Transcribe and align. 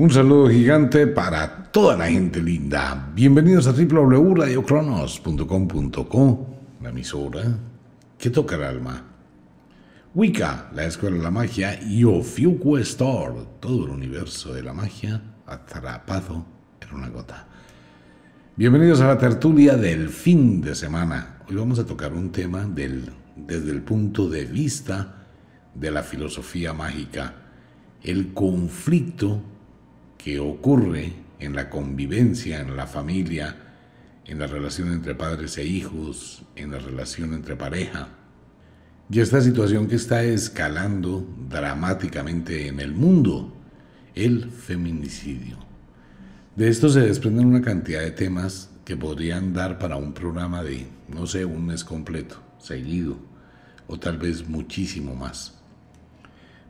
Un 0.00 0.12
saludo 0.12 0.48
gigante 0.48 1.08
para 1.08 1.72
toda 1.72 1.96
la 1.96 2.06
gente 2.06 2.40
linda. 2.40 3.10
Bienvenidos 3.16 3.66
a 3.66 3.72
www.radiocronos.com.co, 3.72 6.46
la 6.80 6.90
emisora 6.90 7.58
que 8.16 8.30
toca 8.30 8.54
el 8.54 8.62
alma. 8.62 9.02
Wicca, 10.14 10.70
la 10.72 10.84
escuela 10.84 11.16
de 11.16 11.22
la 11.24 11.32
magia, 11.32 11.82
y 11.82 12.04
Ofiuco 12.04 12.78
Store, 12.78 13.34
todo 13.58 13.86
el 13.86 13.90
universo 13.90 14.54
de 14.54 14.62
la 14.62 14.72
magia 14.72 15.20
atrapado 15.44 16.46
en 16.80 16.94
una 16.94 17.08
gota. 17.08 17.48
Bienvenidos 18.54 19.00
a 19.00 19.08
la 19.08 19.18
tertulia 19.18 19.76
del 19.76 20.10
fin 20.10 20.60
de 20.60 20.76
semana. 20.76 21.38
Hoy 21.48 21.56
vamos 21.56 21.80
a 21.80 21.86
tocar 21.86 22.12
un 22.12 22.30
tema 22.30 22.66
del, 22.66 23.10
desde 23.34 23.72
el 23.72 23.82
punto 23.82 24.28
de 24.28 24.44
vista 24.44 25.26
de 25.74 25.90
la 25.90 26.04
filosofía 26.04 26.72
mágica, 26.72 27.34
el 28.04 28.32
conflicto 28.32 29.57
que 30.18 30.40
ocurre 30.40 31.12
en 31.38 31.54
la 31.54 31.70
convivencia, 31.70 32.60
en 32.60 32.76
la 32.76 32.86
familia, 32.86 33.56
en 34.26 34.38
la 34.38 34.46
relación 34.46 34.92
entre 34.92 35.14
padres 35.14 35.56
e 35.56 35.64
hijos, 35.64 36.42
en 36.56 36.72
la 36.72 36.78
relación 36.78 37.32
entre 37.32 37.56
pareja. 37.56 38.08
Y 39.10 39.20
esta 39.20 39.40
situación 39.40 39.86
que 39.86 39.94
está 39.96 40.22
escalando 40.22 41.26
dramáticamente 41.48 42.66
en 42.66 42.80
el 42.80 42.92
mundo, 42.92 43.54
el 44.14 44.50
feminicidio. 44.50 45.56
De 46.56 46.68
esto 46.68 46.88
se 46.88 47.00
desprenden 47.00 47.46
una 47.46 47.62
cantidad 47.62 48.00
de 48.00 48.10
temas 48.10 48.70
que 48.84 48.96
podrían 48.96 49.54
dar 49.54 49.78
para 49.78 49.96
un 49.96 50.12
programa 50.12 50.62
de, 50.62 50.86
no 51.08 51.26
sé, 51.26 51.44
un 51.44 51.66
mes 51.66 51.84
completo, 51.84 52.36
seguido, 52.58 53.16
o 53.86 53.98
tal 53.98 54.18
vez 54.18 54.46
muchísimo 54.46 55.14
más. 55.14 55.54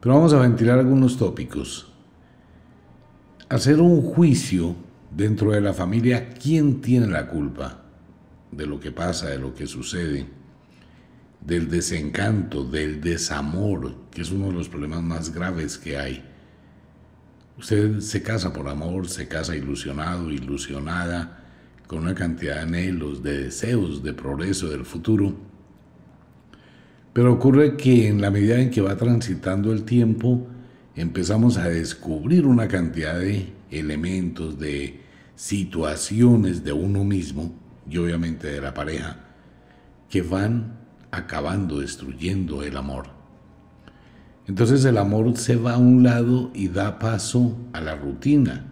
Pero 0.01 0.15
vamos 0.15 0.33
a 0.33 0.39
ventilar 0.39 0.78
algunos 0.78 1.17
tópicos 1.17 1.88
hacer 3.48 3.80
un 3.80 4.02
juicio 4.02 4.77
dentro 5.11 5.52
de 5.52 5.61
la 5.61 5.73
familia, 5.73 6.30
¿quién 6.30 6.80
tiene 6.80 7.06
la 7.06 7.28
culpa 7.28 7.83
de 8.53 8.67
lo 8.67 8.78
que 8.78 8.92
pasa, 8.92 9.28
de 9.28 9.39
lo 9.39 9.55
que 9.55 9.67
sucede, 9.67 10.27
del 11.41 11.70
desencanto, 11.70 12.64
del 12.64 13.00
desamor, 13.00 13.95
que 14.11 14.22
es 14.22 14.31
uno 14.31 14.48
de 14.48 14.53
los 14.53 14.69
problemas 14.69 15.03
más 15.03 15.33
graves 15.33 15.78
que 15.78 15.97
hay? 15.97 16.25
Usted 17.59 18.00
se 18.00 18.22
casa 18.22 18.53
por 18.53 18.69
amor, 18.69 19.09
se 19.09 19.27
casa 19.27 19.56
ilusionado, 19.56 20.31
ilusionada, 20.31 21.44
con 21.87 22.00
una 22.00 22.15
cantidad 22.15 22.56
de 22.56 22.61
anhelos, 22.61 23.22
de 23.22 23.44
deseos, 23.44 24.03
de 24.03 24.12
progreso 24.12 24.69
del 24.69 24.84
futuro. 24.84 25.34
Pero 27.15 27.33
ocurre 27.33 27.77
que 27.77 28.06
en 28.06 28.20
la 28.20 28.31
medida 28.31 28.61
en 28.61 28.70
que 28.70 28.83
va 28.83 28.97
transitando 28.97 29.72
el 29.72 29.84
tiempo, 29.84 30.47
empezamos 31.00 31.56
a 31.58 31.68
descubrir 31.68 32.44
una 32.44 32.66
cantidad 32.66 33.18
de 33.18 33.52
elementos, 33.70 34.58
de 34.58 35.00
situaciones 35.36 36.64
de 36.64 36.72
uno 36.72 37.04
mismo 37.04 37.54
y 37.88 37.98
obviamente 37.98 38.48
de 38.48 38.60
la 38.60 38.74
pareja 38.74 39.20
que 40.10 40.22
van 40.22 40.76
acabando, 41.12 41.78
destruyendo 41.78 42.64
el 42.64 42.76
amor. 42.76 43.06
Entonces 44.48 44.84
el 44.84 44.98
amor 44.98 45.36
se 45.36 45.54
va 45.54 45.74
a 45.74 45.78
un 45.78 46.02
lado 46.02 46.50
y 46.52 46.69
da 46.69 46.98
paso 46.98 47.56
a 47.72 47.80
la 47.80 47.94
rutina, 47.94 48.66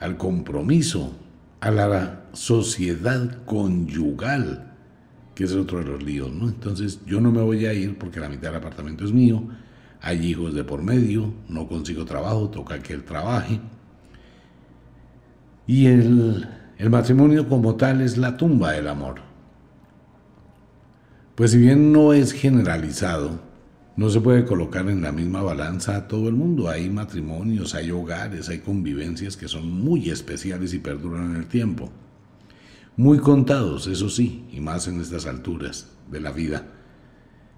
al 0.00 0.18
compromiso, 0.18 1.16
a 1.60 1.70
la 1.70 2.24
sociedad 2.34 3.44
conyugal, 3.46 4.74
que 5.34 5.44
es 5.44 5.52
otro 5.54 5.78
de 5.78 5.84
los 5.84 6.02
líos. 6.02 6.30
Entonces 6.42 7.00
yo 7.06 7.20
no 7.20 7.32
me 7.32 7.40
voy 7.40 7.64
a 7.64 7.72
ir 7.72 7.96
porque 7.96 8.20
la 8.20 8.28
mitad 8.28 8.48
del 8.48 8.56
apartamento 8.56 9.04
es 9.06 9.12
mío, 9.12 9.44
hay 10.00 10.26
hijos 10.26 10.54
de 10.54 10.64
por 10.64 10.82
medio, 10.82 11.32
no 11.48 11.66
consigo 11.68 12.04
trabajo, 12.04 12.48
toca 12.48 12.82
que 12.82 12.92
él 12.92 13.04
trabaje. 13.04 13.60
Y 15.66 15.86
el, 15.86 16.48
el 16.78 16.90
matrimonio 16.90 17.48
como 17.48 17.74
tal 17.74 18.00
es 18.00 18.16
la 18.16 18.36
tumba 18.36 18.72
del 18.72 18.88
amor. 18.88 19.16
Pues 21.34 21.52
si 21.52 21.58
bien 21.58 21.92
no 21.92 22.12
es 22.12 22.32
generalizado, 22.32 23.40
no 23.96 24.08
se 24.10 24.20
puede 24.20 24.44
colocar 24.44 24.88
en 24.88 25.02
la 25.02 25.12
misma 25.12 25.42
balanza 25.42 25.96
a 25.96 26.08
todo 26.08 26.28
el 26.28 26.34
mundo. 26.34 26.68
Hay 26.68 26.88
matrimonios, 26.88 27.74
hay 27.74 27.90
hogares, 27.90 28.48
hay 28.48 28.58
convivencias 28.58 29.36
que 29.36 29.48
son 29.48 29.70
muy 29.70 30.10
especiales 30.10 30.72
y 30.74 30.78
perduran 30.78 31.32
en 31.32 31.36
el 31.36 31.46
tiempo. 31.46 31.90
Muy 32.96 33.18
contados, 33.18 33.86
eso 33.86 34.08
sí, 34.08 34.44
y 34.52 34.60
más 34.60 34.88
en 34.88 35.00
estas 35.00 35.26
alturas 35.26 35.90
de 36.10 36.20
la 36.20 36.32
vida 36.32 36.77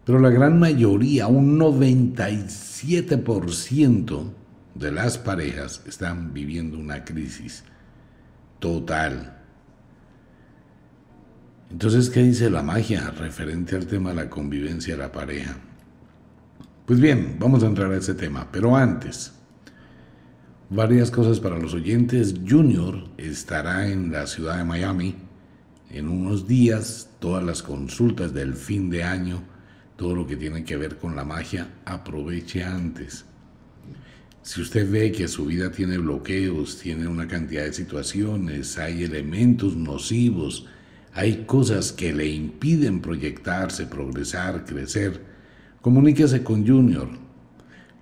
pero 0.05 0.19
la 0.19 0.31
gran 0.31 0.59
mayoría, 0.59 1.27
un 1.27 1.59
97% 1.59 4.33
de 4.75 4.93
las 4.93 5.19
parejas 5.19 5.83
están 5.87 6.33
viviendo 6.33 6.78
una 6.78 7.05
crisis 7.05 7.65
total. 8.59 9.37
Entonces, 11.71 12.09
¿qué 12.10 12.22
dice 12.22 12.50
la 12.50 12.62
magia 12.62 13.10
referente 13.10 13.77
al 13.77 13.87
tema 13.87 14.10
de 14.10 14.16
la 14.16 14.31
convivencia 14.31 14.97
de 14.97 15.03
la 15.03 15.12
pareja? 15.12 15.56
Pues 16.87 16.99
bien, 16.99 17.37
vamos 17.39 17.62
a 17.62 17.66
entrar 17.66 17.93
a 17.93 17.97
ese 17.97 18.15
tema, 18.15 18.49
pero 18.50 18.75
antes, 18.75 19.33
varias 20.71 21.10
cosas 21.10 21.39
para 21.39 21.59
los 21.59 21.75
oyentes. 21.75 22.34
Junior 22.49 23.05
estará 23.16 23.89
en 23.89 24.10
la 24.10 24.27
ciudad 24.27 24.56
de 24.56 24.65
Miami 24.65 25.15
en 25.91 26.09
unos 26.09 26.49
días, 26.49 27.10
todas 27.21 27.44
las 27.44 27.62
consultas 27.62 28.33
del 28.33 28.55
fin 28.55 28.91
de 28.91 29.05
año 29.05 29.43
todo 30.00 30.15
lo 30.15 30.27
que 30.27 30.37
tiene 30.37 30.65
que 30.65 30.78
ver 30.78 30.97
con 30.97 31.15
la 31.15 31.27
magia, 31.27 31.75
aproveche 31.84 32.65
antes. 32.65 33.27
Si 34.41 34.62
usted 34.62 34.91
ve 34.91 35.12
que 35.12 35.28
su 35.28 35.44
vida 35.44 35.71
tiene 35.71 35.99
bloqueos, 35.99 36.78
tiene 36.78 37.06
una 37.06 37.28
cantidad 37.28 37.65
de 37.65 37.75
situaciones, 37.75 38.78
hay 38.78 39.05
elementos 39.05 39.77
nocivos, 39.77 40.65
hay 41.12 41.44
cosas 41.44 41.93
que 41.93 42.15
le 42.15 42.27
impiden 42.27 43.03
proyectarse, 43.03 43.84
progresar, 43.84 44.65
crecer, 44.65 45.21
comuníquese 45.83 46.43
con 46.43 46.66
Junior. 46.66 47.10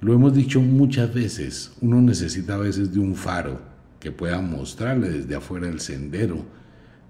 Lo 0.01 0.15
hemos 0.15 0.33
dicho 0.35 0.61
muchas 0.61 1.13
veces, 1.13 1.73
uno 1.81 2.01
necesita 2.01 2.55
a 2.55 2.59
veces 2.59 2.95
de 2.95 3.01
un 3.01 3.17
faro 3.17 3.61
que 3.99 4.13
pueda 4.13 4.41
mostrarle 4.41 5.09
desde 5.11 5.35
afuera 5.35 5.67
el 5.69 5.81
sendero 5.81 6.47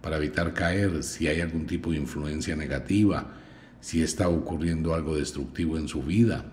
para 0.01 0.17
evitar 0.17 0.55
caer 0.55 1.03
si 1.03 1.29
hay 1.29 1.43
algún 1.43 1.67
tipo 1.67 1.91
de 1.91 1.99
influencia 1.99 2.57
negativa, 2.57 3.35
si 3.81 4.03
está 4.03 4.29
ocurriendo 4.29 4.95
algo 4.95 5.17
destructivo 5.17 5.79
en 5.79 5.89
su 5.89 6.03
vida. 6.03 6.45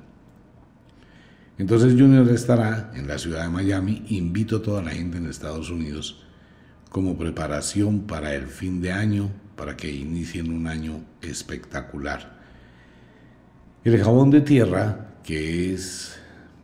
Entonces 1.57 1.93
Junior 1.93 2.27
estará 2.29 2.91
en 2.95 3.07
la 3.07 3.17
ciudad 3.17 3.43
de 3.43 3.49
Miami. 3.49 4.03
Invito 4.09 4.57
a 4.57 4.61
toda 4.61 4.81
la 4.81 4.91
gente 4.91 5.17
en 5.17 5.27
Estados 5.27 5.69
Unidos 5.69 6.21
como 6.89 7.17
preparación 7.17 8.01
para 8.01 8.35
el 8.35 8.47
fin 8.47 8.81
de 8.81 8.91
año, 8.91 9.29
para 9.55 9.75
que 9.75 9.91
inicien 9.91 10.51
un 10.51 10.67
año 10.67 11.01
espectacular. 11.21 12.39
El 13.83 14.01
jabón 14.01 14.31
de 14.31 14.41
tierra, 14.41 15.15
que 15.23 15.73
es 15.73 16.17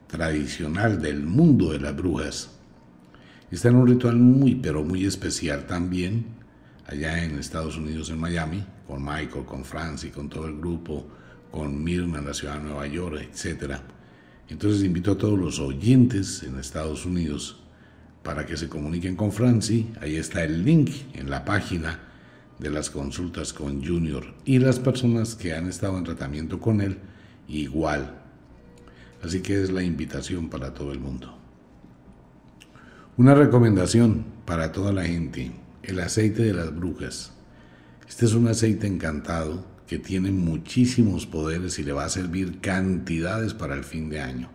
tradicional 0.07 1.01
del 1.01 1.23
mundo 1.23 1.71
de 1.71 1.79
las 1.79 1.95
brujas, 1.95 2.49
está 3.49 3.69
en 3.69 3.75
un 3.75 3.87
ritual 3.87 4.17
muy, 4.17 4.55
pero 4.55 4.83
muy 4.83 5.05
especial 5.05 5.67
también, 5.67 6.25
allá 6.91 7.23
en 7.23 7.39
Estados 7.39 7.77
Unidos, 7.77 8.09
en 8.09 8.19
Miami, 8.19 8.63
con 8.87 9.03
Michael, 9.03 9.45
con 9.45 9.63
Francis, 9.63 10.11
con 10.11 10.29
todo 10.29 10.47
el 10.47 10.57
grupo, 10.57 11.07
con 11.49 11.83
Mirna 11.83 12.19
en 12.19 12.25
la 12.25 12.33
ciudad 12.33 12.57
de 12.57 12.63
Nueva 12.63 12.87
York, 12.87 13.21
etc. 13.21 13.75
Entonces 14.49 14.83
invito 14.83 15.13
a 15.13 15.17
todos 15.17 15.39
los 15.39 15.59
oyentes 15.59 16.43
en 16.43 16.57
Estados 16.59 17.05
Unidos 17.05 17.61
para 18.23 18.45
que 18.45 18.57
se 18.57 18.69
comuniquen 18.69 19.15
con 19.15 19.31
Francis. 19.31 19.85
Ahí 20.01 20.15
está 20.15 20.43
el 20.43 20.63
link 20.63 20.91
en 21.13 21.29
la 21.29 21.45
página 21.45 21.99
de 22.59 22.69
las 22.69 22.89
consultas 22.89 23.53
con 23.53 23.83
Junior 23.83 24.35
y 24.45 24.59
las 24.59 24.79
personas 24.79 25.35
que 25.35 25.53
han 25.53 25.67
estado 25.67 25.97
en 25.97 26.03
tratamiento 26.03 26.59
con 26.59 26.81
él 26.81 26.99
igual. 27.47 28.21
Así 29.23 29.41
que 29.41 29.61
es 29.61 29.71
la 29.71 29.83
invitación 29.83 30.49
para 30.49 30.73
todo 30.73 30.91
el 30.91 30.99
mundo. 30.99 31.37
Una 33.17 33.35
recomendación 33.35 34.25
para 34.45 34.71
toda 34.71 34.91
la 34.91 35.03
gente, 35.03 35.51
el 35.83 35.99
aceite 35.99 36.43
de 36.43 36.53
las 36.53 36.75
brujas. 36.75 37.33
Este 38.07 38.25
es 38.25 38.33
un 38.33 38.47
aceite 38.47 38.87
encantado 38.87 39.65
que 39.87 39.99
tiene 39.99 40.31
muchísimos 40.31 41.25
poderes 41.25 41.79
y 41.79 41.83
le 41.83 41.91
va 41.91 42.05
a 42.05 42.09
servir 42.09 42.59
cantidades 42.61 43.53
para 43.53 43.75
el 43.75 43.83
fin 43.83 44.09
de 44.09 44.21
año. 44.21 44.49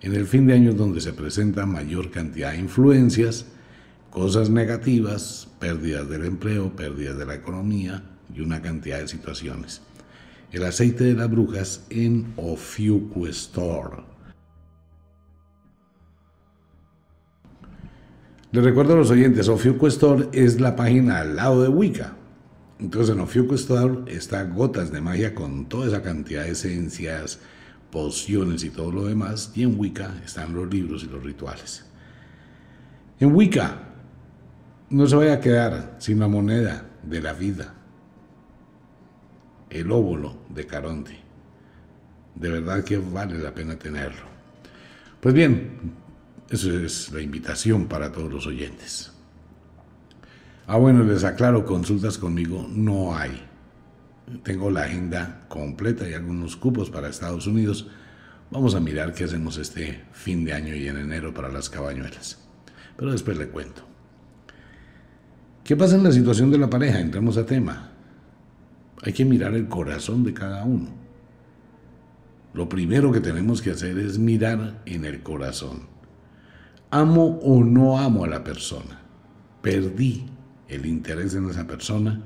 En 0.00 0.14
el 0.14 0.26
fin 0.26 0.46
de 0.46 0.54
año 0.54 0.70
es 0.70 0.76
donde 0.76 1.00
se 1.00 1.12
presenta 1.12 1.66
mayor 1.66 2.10
cantidad 2.10 2.52
de 2.52 2.58
influencias, 2.58 3.46
cosas 4.10 4.50
negativas, 4.50 5.48
pérdidas 5.60 6.08
del 6.08 6.24
empleo, 6.24 6.76
pérdidas 6.76 7.16
de 7.16 7.26
la 7.26 7.34
economía 7.34 8.02
y 8.34 8.40
una 8.40 8.60
cantidad 8.60 8.98
de 8.98 9.08
situaciones. 9.08 9.80
El 10.52 10.64
aceite 10.64 11.04
de 11.04 11.14
las 11.14 11.30
brujas 11.30 11.84
en 11.90 12.32
Ofiuco 12.36 13.26
Store. 13.28 14.13
Les 18.54 18.62
recuerdo 18.62 18.92
a 18.92 18.96
los 18.98 19.10
oyentes, 19.10 19.48
Ofiuco 19.48 19.88
Store 19.88 20.28
es 20.30 20.60
la 20.60 20.76
página 20.76 21.18
al 21.18 21.34
lado 21.34 21.60
de 21.60 21.68
Wicca. 21.68 22.12
Entonces 22.78 23.12
en 23.12 23.20
Ofiuco 23.20 23.56
está 23.56 24.44
Gotas 24.44 24.92
de 24.92 25.00
Magia 25.00 25.34
con 25.34 25.66
toda 25.66 25.88
esa 25.88 26.02
cantidad 26.02 26.44
de 26.44 26.52
esencias, 26.52 27.40
pociones 27.90 28.62
y 28.62 28.70
todo 28.70 28.92
lo 28.92 29.06
demás. 29.06 29.50
Y 29.56 29.64
en 29.64 29.76
Wicca 29.76 30.14
están 30.24 30.54
los 30.54 30.72
libros 30.72 31.02
y 31.02 31.08
los 31.08 31.24
rituales. 31.24 31.84
En 33.18 33.34
Wicca, 33.34 33.76
no 34.88 35.04
se 35.08 35.16
vaya 35.16 35.32
a 35.32 35.40
quedar 35.40 35.96
sin 35.98 36.20
la 36.20 36.28
moneda 36.28 36.86
de 37.02 37.20
la 37.20 37.32
vida, 37.32 37.74
el 39.68 39.90
óvulo 39.90 40.36
de 40.48 40.64
Caronte. 40.64 41.18
De 42.36 42.50
verdad 42.50 42.84
que 42.84 42.98
vale 42.98 43.36
la 43.36 43.52
pena 43.52 43.74
tenerlo. 43.74 44.26
Pues 45.20 45.34
bien, 45.34 46.03
eso 46.54 46.78
es 46.78 47.10
la 47.12 47.20
invitación 47.20 47.86
para 47.86 48.12
todos 48.12 48.32
los 48.32 48.46
oyentes. 48.46 49.10
Ah, 50.66 50.76
bueno, 50.76 51.02
les 51.02 51.24
aclaro, 51.24 51.66
consultas 51.66 52.16
conmigo 52.16 52.66
no 52.70 53.16
hay. 53.16 53.44
Tengo 54.44 54.70
la 54.70 54.84
agenda 54.84 55.46
completa 55.48 56.08
y 56.08 56.14
algunos 56.14 56.56
cupos 56.56 56.90
para 56.90 57.08
Estados 57.08 57.46
Unidos. 57.46 57.88
Vamos 58.50 58.74
a 58.74 58.80
mirar 58.80 59.12
qué 59.12 59.24
hacemos 59.24 59.58
este 59.58 60.04
fin 60.12 60.44
de 60.44 60.52
año 60.52 60.74
y 60.74 60.86
en 60.86 60.96
enero 60.96 61.34
para 61.34 61.50
las 61.50 61.68
cabañuelas. 61.68 62.38
Pero 62.96 63.10
después 63.10 63.36
le 63.36 63.48
cuento. 63.48 63.82
¿Qué 65.64 65.76
pasa 65.76 65.96
en 65.96 66.04
la 66.04 66.12
situación 66.12 66.52
de 66.52 66.58
la 66.58 66.70
pareja? 66.70 67.00
Entremos 67.00 67.36
a 67.36 67.44
tema. 67.44 67.90
Hay 69.02 69.12
que 69.12 69.24
mirar 69.24 69.54
el 69.54 69.68
corazón 69.68 70.22
de 70.22 70.32
cada 70.32 70.64
uno. 70.64 70.88
Lo 72.54 72.68
primero 72.68 73.10
que 73.10 73.20
tenemos 73.20 73.60
que 73.60 73.72
hacer 73.72 73.98
es 73.98 74.18
mirar 74.18 74.82
en 74.86 75.04
el 75.04 75.22
corazón. 75.22 75.93
¿Amo 76.90 77.38
o 77.42 77.64
no 77.64 77.98
amo 77.98 78.24
a 78.24 78.28
la 78.28 78.44
persona? 78.44 79.00
Perdí 79.62 80.26
el 80.68 80.86
interés 80.86 81.34
en 81.34 81.48
esa 81.48 81.66
persona, 81.66 82.22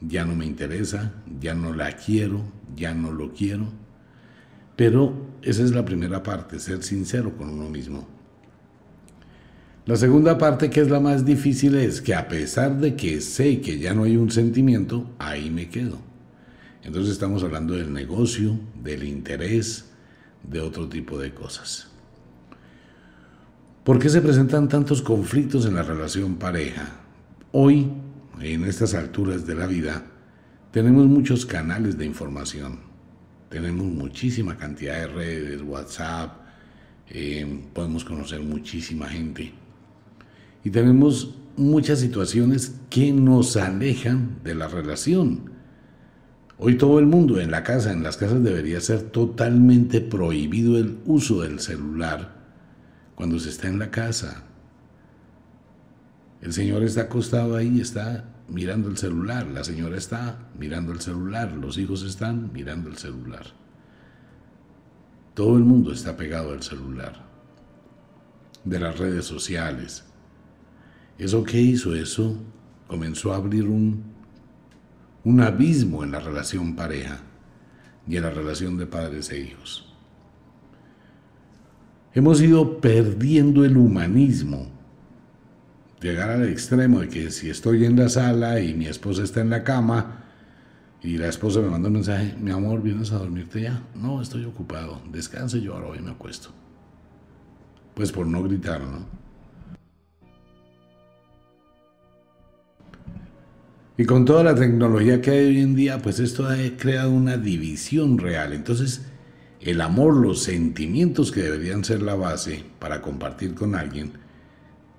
ya 0.00 0.24
no 0.24 0.34
me 0.34 0.46
interesa, 0.46 1.12
ya 1.40 1.54
no 1.54 1.72
la 1.72 1.96
quiero, 1.96 2.42
ya 2.76 2.94
no 2.94 3.12
lo 3.12 3.32
quiero. 3.32 3.68
Pero 4.76 5.14
esa 5.42 5.62
es 5.62 5.70
la 5.70 5.84
primera 5.84 6.22
parte, 6.22 6.58
ser 6.58 6.82
sincero 6.82 7.36
con 7.36 7.48
uno 7.50 7.70
mismo. 7.70 8.06
La 9.86 9.96
segunda 9.96 10.38
parte, 10.38 10.70
que 10.70 10.80
es 10.80 10.90
la 10.90 10.98
más 10.98 11.24
difícil, 11.24 11.74
es 11.74 12.00
que 12.00 12.14
a 12.14 12.26
pesar 12.26 12.78
de 12.78 12.96
que 12.96 13.20
sé 13.20 13.60
que 13.60 13.78
ya 13.78 13.92
no 13.92 14.04
hay 14.04 14.16
un 14.16 14.30
sentimiento, 14.30 15.10
ahí 15.18 15.50
me 15.50 15.68
quedo. 15.68 15.98
Entonces 16.82 17.12
estamos 17.12 17.42
hablando 17.42 17.74
del 17.74 17.92
negocio, 17.92 18.58
del 18.82 19.04
interés, 19.04 19.90
de 20.42 20.60
otro 20.60 20.88
tipo 20.88 21.18
de 21.18 21.34
cosas. 21.34 21.93
¿Por 23.84 23.98
qué 23.98 24.08
se 24.08 24.22
presentan 24.22 24.66
tantos 24.66 25.02
conflictos 25.02 25.66
en 25.66 25.74
la 25.74 25.82
relación 25.82 26.36
pareja? 26.36 26.88
Hoy, 27.52 27.86
en 28.40 28.64
estas 28.64 28.94
alturas 28.94 29.46
de 29.46 29.54
la 29.54 29.66
vida, 29.66 30.06
tenemos 30.70 31.04
muchos 31.04 31.44
canales 31.44 31.98
de 31.98 32.06
información. 32.06 32.78
Tenemos 33.50 33.84
muchísima 33.84 34.56
cantidad 34.56 35.00
de 35.00 35.06
redes, 35.08 35.60
WhatsApp, 35.60 36.32
eh, 37.10 37.60
podemos 37.74 38.06
conocer 38.06 38.40
muchísima 38.40 39.06
gente. 39.06 39.52
Y 40.64 40.70
tenemos 40.70 41.34
muchas 41.58 42.00
situaciones 42.00 42.76
que 42.88 43.12
nos 43.12 43.54
alejan 43.58 44.38
de 44.42 44.54
la 44.54 44.66
relación. 44.66 45.50
Hoy 46.56 46.78
todo 46.78 46.98
el 47.00 47.04
mundo 47.04 47.38
en 47.38 47.50
la 47.50 47.62
casa, 47.62 47.92
en 47.92 48.02
las 48.02 48.16
casas 48.16 48.42
debería 48.42 48.80
ser 48.80 49.02
totalmente 49.02 50.00
prohibido 50.00 50.78
el 50.78 51.00
uso 51.04 51.42
del 51.42 51.60
celular 51.60 52.43
cuando 53.14 53.38
se 53.38 53.50
está 53.50 53.68
en 53.68 53.78
la 53.78 53.90
casa. 53.90 54.44
El 56.40 56.52
señor 56.52 56.82
está 56.82 57.02
acostado 57.02 57.56
ahí, 57.56 57.80
está 57.80 58.24
mirando 58.48 58.88
el 58.88 58.98
celular, 58.98 59.46
la 59.46 59.64
señora 59.64 59.96
está 59.96 60.50
mirando 60.58 60.92
el 60.92 61.00
celular, 61.00 61.52
los 61.52 61.78
hijos 61.78 62.02
están 62.02 62.52
mirando 62.52 62.90
el 62.90 62.98
celular. 62.98 63.46
Todo 65.34 65.56
el 65.56 65.64
mundo 65.64 65.92
está 65.92 66.16
pegado 66.16 66.52
al 66.52 66.62
celular, 66.62 67.24
de 68.64 68.78
las 68.78 68.98
redes 68.98 69.24
sociales. 69.24 70.04
¿Eso 71.18 71.42
qué 71.44 71.60
hizo? 71.60 71.94
Eso 71.94 72.36
comenzó 72.86 73.32
a 73.32 73.36
abrir 73.36 73.66
un, 73.66 74.04
un 75.24 75.40
abismo 75.40 76.04
en 76.04 76.12
la 76.12 76.20
relación 76.20 76.76
pareja 76.76 77.20
y 78.06 78.16
en 78.16 78.22
la 78.22 78.30
relación 78.30 78.76
de 78.76 78.86
padres 78.86 79.30
e 79.30 79.40
hijos. 79.40 79.93
Hemos 82.14 82.40
ido 82.40 82.80
perdiendo 82.80 83.64
el 83.64 83.76
humanismo 83.76 84.68
llegar 86.00 86.30
al 86.30 86.48
extremo 86.48 87.00
de 87.00 87.08
que 87.08 87.30
si 87.32 87.50
estoy 87.50 87.84
en 87.84 87.96
la 87.96 88.08
sala 88.08 88.60
y 88.60 88.72
mi 88.74 88.86
esposa 88.86 89.24
está 89.24 89.40
en 89.40 89.50
la 89.50 89.64
cama 89.64 90.22
y 91.02 91.18
la 91.18 91.28
esposa 91.28 91.60
me 91.60 91.68
manda 91.68 91.88
un 91.88 91.94
mensaje, 91.94 92.34
mi 92.40 92.52
amor, 92.52 92.82
¿vienes 92.82 93.10
a 93.10 93.18
dormirte 93.18 93.62
ya? 93.62 93.82
No, 93.96 94.22
estoy 94.22 94.44
ocupado, 94.44 95.00
descanse, 95.10 95.60
yo 95.60 95.74
ahora 95.74 95.88
hoy 95.88 96.00
me 96.00 96.12
acuesto. 96.12 96.50
Pues 97.94 98.12
por 98.12 98.26
no 98.26 98.42
gritar, 98.44 98.80
¿no? 98.80 99.06
Y 103.96 104.04
con 104.04 104.24
toda 104.24 104.44
la 104.44 104.54
tecnología 104.54 105.20
que 105.20 105.30
hay 105.30 105.46
hoy 105.46 105.60
en 105.60 105.74
día, 105.74 106.00
pues 106.00 106.20
esto 106.20 106.46
ha 106.46 106.56
creado 106.76 107.10
una 107.10 107.36
división 107.36 108.18
real. 108.18 108.52
Entonces, 108.52 109.06
el 109.64 109.80
amor, 109.80 110.14
los 110.14 110.42
sentimientos 110.42 111.32
que 111.32 111.42
deberían 111.42 111.84
ser 111.84 112.02
la 112.02 112.14
base 112.14 112.62
para 112.78 113.00
compartir 113.00 113.54
con 113.54 113.74
alguien, 113.74 114.12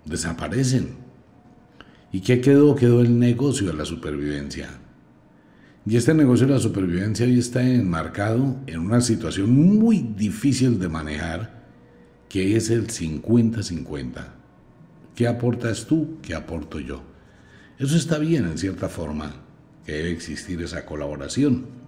desaparecen. 0.06 0.96
¿Y 2.12 2.22
qué 2.22 2.42
quedó? 2.42 2.76
Quedó 2.76 3.02
el 3.02 3.20
negocio 3.20 3.68
de 3.68 3.76
la 3.76 3.86
supervivencia. 3.86 4.70
Y 5.86 5.98
este 5.98 6.16
negocio 6.16 6.48
de 6.48 6.54
la 6.54 6.60
supervivencia 6.60 7.28
hoy 7.28 7.38
está 7.38 7.62
enmarcado 7.62 8.56
en 8.66 8.80
una 8.80 9.02
situación 9.02 9.52
muy 9.52 10.00
difícil 10.00 10.80
de 10.80 10.90
manejar, 10.90 11.64
que 12.28 12.58
es 12.58 12.72
el 12.72 12.88
50-50. 12.88 14.26
¿Qué 15.14 15.28
aportas 15.28 15.86
tú? 15.86 16.18
¿Qué 16.24 16.34
aporto 16.34 16.80
yo? 16.80 17.04
Eso 17.78 17.96
está 17.96 18.18
bien 18.18 18.46
en 18.46 18.58
cierta 18.58 18.90
forma, 18.90 19.32
que 19.86 19.92
debe 19.92 20.12
existir 20.12 20.60
esa 20.64 20.88
colaboración. 20.88 21.85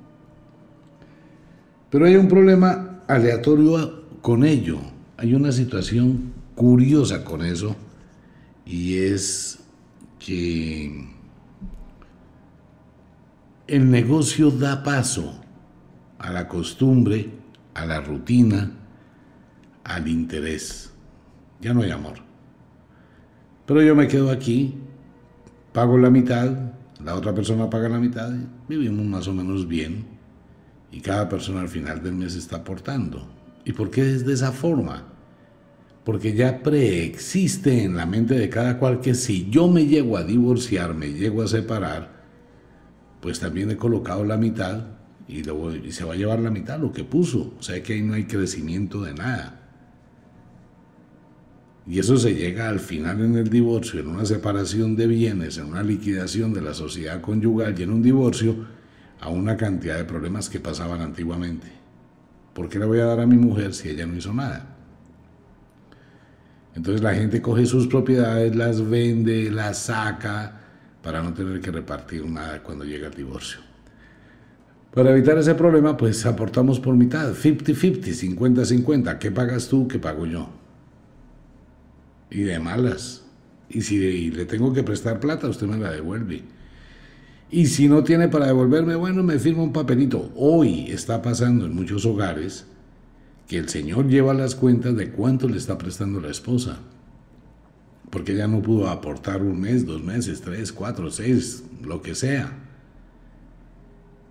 Pero 1.97 2.05
hay 2.05 2.15
un 2.15 2.27
problema 2.27 3.01
aleatorio 3.07 4.03
con 4.21 4.45
ello. 4.45 4.77
Hay 5.17 5.33
una 5.33 5.51
situación 5.51 6.31
curiosa 6.53 7.23
con 7.23 7.43
eso 7.43 7.75
y 8.67 8.99
es 8.99 9.57
que 10.19 11.07
el 13.65 13.89
negocio 13.89 14.51
da 14.51 14.83
paso 14.83 15.41
a 16.19 16.31
la 16.31 16.47
costumbre, 16.47 17.31
a 17.73 17.87
la 17.87 17.99
rutina, 17.99 18.73
al 19.83 20.07
interés. 20.07 20.93
Ya 21.61 21.73
no 21.73 21.81
hay 21.81 21.89
amor. 21.89 22.17
Pero 23.65 23.81
yo 23.81 23.95
me 23.95 24.07
quedo 24.07 24.29
aquí, 24.29 24.75
pago 25.73 25.97
la 25.97 26.11
mitad, 26.11 26.73
la 27.03 27.15
otra 27.15 27.33
persona 27.33 27.71
paga 27.71 27.89
la 27.89 27.97
mitad, 27.97 28.31
vivimos 28.69 29.03
más 29.03 29.27
o 29.27 29.33
menos 29.33 29.67
bien 29.67 30.16
y 30.91 31.01
cada 31.01 31.27
persona 31.27 31.61
al 31.61 31.69
final 31.69 32.01
del 32.01 32.13
mes 32.13 32.35
está 32.35 32.57
aportando. 32.57 33.27
¿Y 33.65 33.73
por 33.73 33.91
qué 33.91 34.01
es 34.01 34.25
de 34.25 34.33
esa 34.33 34.51
forma? 34.51 35.17
porque 36.07 36.33
ya 36.33 36.63
preexiste 36.63 37.83
en 37.83 37.97
la 37.97 38.05
mente 38.05 38.35
de 38.35 38.47
cada 38.47 38.79
cual 38.79 39.01
que 39.01 39.13
si 39.13 39.49
yo 39.49 39.67
me 39.67 39.87
llego 39.87 40.15
a 40.15 40.23
divorciar, 40.23 40.93
me 40.93 41.11
llego 41.11 41.43
a 41.43 41.49
separar, 41.49 42.23
pues 43.19 43.41
también 43.41 43.71
he 43.71 43.75
colocado 43.75 44.23
la 44.23 44.37
mitad 44.37 44.85
y, 45.27 45.43
se 45.91 46.05
va 46.05 46.13
a 46.13 46.15
llevar 46.15 46.39
la 46.39 46.49
mitad 46.49 46.79
lo 46.79 46.93
que 46.93 47.03
puso. 47.03 47.55
O 47.59 47.61
sea 47.61 47.83
que 47.83 47.91
ahí 47.91 48.03
no 48.03 48.13
hay 48.13 48.23
crecimiento 48.23 49.01
de 49.01 49.15
nada. 49.15 49.69
Y 51.85 51.99
eso 51.99 52.15
se 52.15 52.33
llega 52.33 52.69
al 52.69 52.79
final 52.79 53.19
en 53.19 53.35
el 53.35 53.49
divorcio, 53.49 53.99
en 53.99 54.07
una 54.07 54.25
separación 54.25 54.95
de 54.95 55.07
bienes, 55.07 55.57
en 55.57 55.65
una 55.65 55.83
liquidación 55.83 56.53
de 56.53 56.61
la 56.61 56.73
sociedad 56.73 57.19
conyugal 57.19 57.77
y 57.77 57.83
en 57.83 57.91
un 57.91 58.01
divorcio 58.01 58.55
a 59.19 59.29
una 59.29 59.57
cantidad 59.57 59.97
de 59.97 60.03
problemas 60.03 60.49
que 60.49 60.59
pasaban 60.59 61.01
antiguamente. 61.01 61.67
¿Por 62.53 62.69
qué 62.69 62.79
le 62.79 62.85
voy 62.85 62.99
a 62.99 63.05
dar 63.05 63.19
a 63.19 63.27
mi 63.27 63.37
mujer 63.37 63.73
si 63.73 63.89
ella 63.89 64.05
no 64.05 64.15
hizo 64.15 64.33
nada? 64.33 64.75
Entonces 66.75 67.01
la 67.01 67.13
gente 67.15 67.41
coge 67.41 67.65
sus 67.65 67.87
propiedades, 67.87 68.55
las 68.55 68.87
vende, 68.87 69.49
las 69.49 69.79
saca 69.79 70.61
para 71.01 71.23
no 71.23 71.33
tener 71.33 71.59
que 71.59 71.71
repartir 71.71 72.25
nada 72.25 72.61
cuando 72.61 72.85
llega 72.85 73.07
el 73.07 73.13
divorcio. 73.13 73.59
Para 74.93 75.11
evitar 75.11 75.37
ese 75.37 75.55
problema, 75.55 75.95
pues 75.95 76.25
aportamos 76.25 76.79
por 76.79 76.95
mitad, 76.95 77.33
50-50, 77.33 78.37
50-50. 78.37 79.17
¿Qué 79.19 79.31
pagas 79.31 79.67
tú? 79.67 79.87
¿Qué 79.87 79.99
pago 79.99 80.25
yo? 80.25 80.49
Y 82.29 82.41
de 82.41 82.59
malas. 82.59 83.23
Y 83.69 83.81
si 83.81 84.31
le 84.31 84.45
tengo 84.45 84.73
que 84.73 84.83
prestar 84.83 85.19
plata, 85.19 85.47
usted 85.47 85.67
me 85.67 85.77
la 85.77 85.91
devuelve. 85.91 86.43
Y 87.49 87.67
si 87.67 87.87
no 87.87 88.03
tiene 88.03 88.27
para 88.27 88.47
devolverme, 88.47 88.95
bueno, 88.95 89.23
me 89.23 89.39
firma 89.39 89.63
un 89.63 89.71
papelito. 89.71 90.31
Hoy 90.35 90.91
está 90.91 91.21
pasando 91.21 91.65
en 91.65 91.73
muchos 91.73 92.05
hogares 92.05 92.65
que 93.47 93.57
el 93.57 93.69
Señor 93.69 94.07
lleva 94.07 94.33
las 94.33 94.55
cuentas 94.55 94.95
de 94.97 95.11
cuánto 95.11 95.47
le 95.47 95.57
está 95.57 95.77
prestando 95.77 96.19
la 96.19 96.29
esposa. 96.29 96.79
Porque 98.09 98.33
ella 98.33 98.47
no 98.47 98.61
pudo 98.61 98.89
aportar 98.89 99.41
un 99.41 99.61
mes, 99.61 99.85
dos 99.85 100.03
meses, 100.03 100.41
tres, 100.41 100.73
cuatro, 100.73 101.09
seis, 101.09 101.63
lo 101.81 102.01
que 102.01 102.15
sea. 102.15 102.51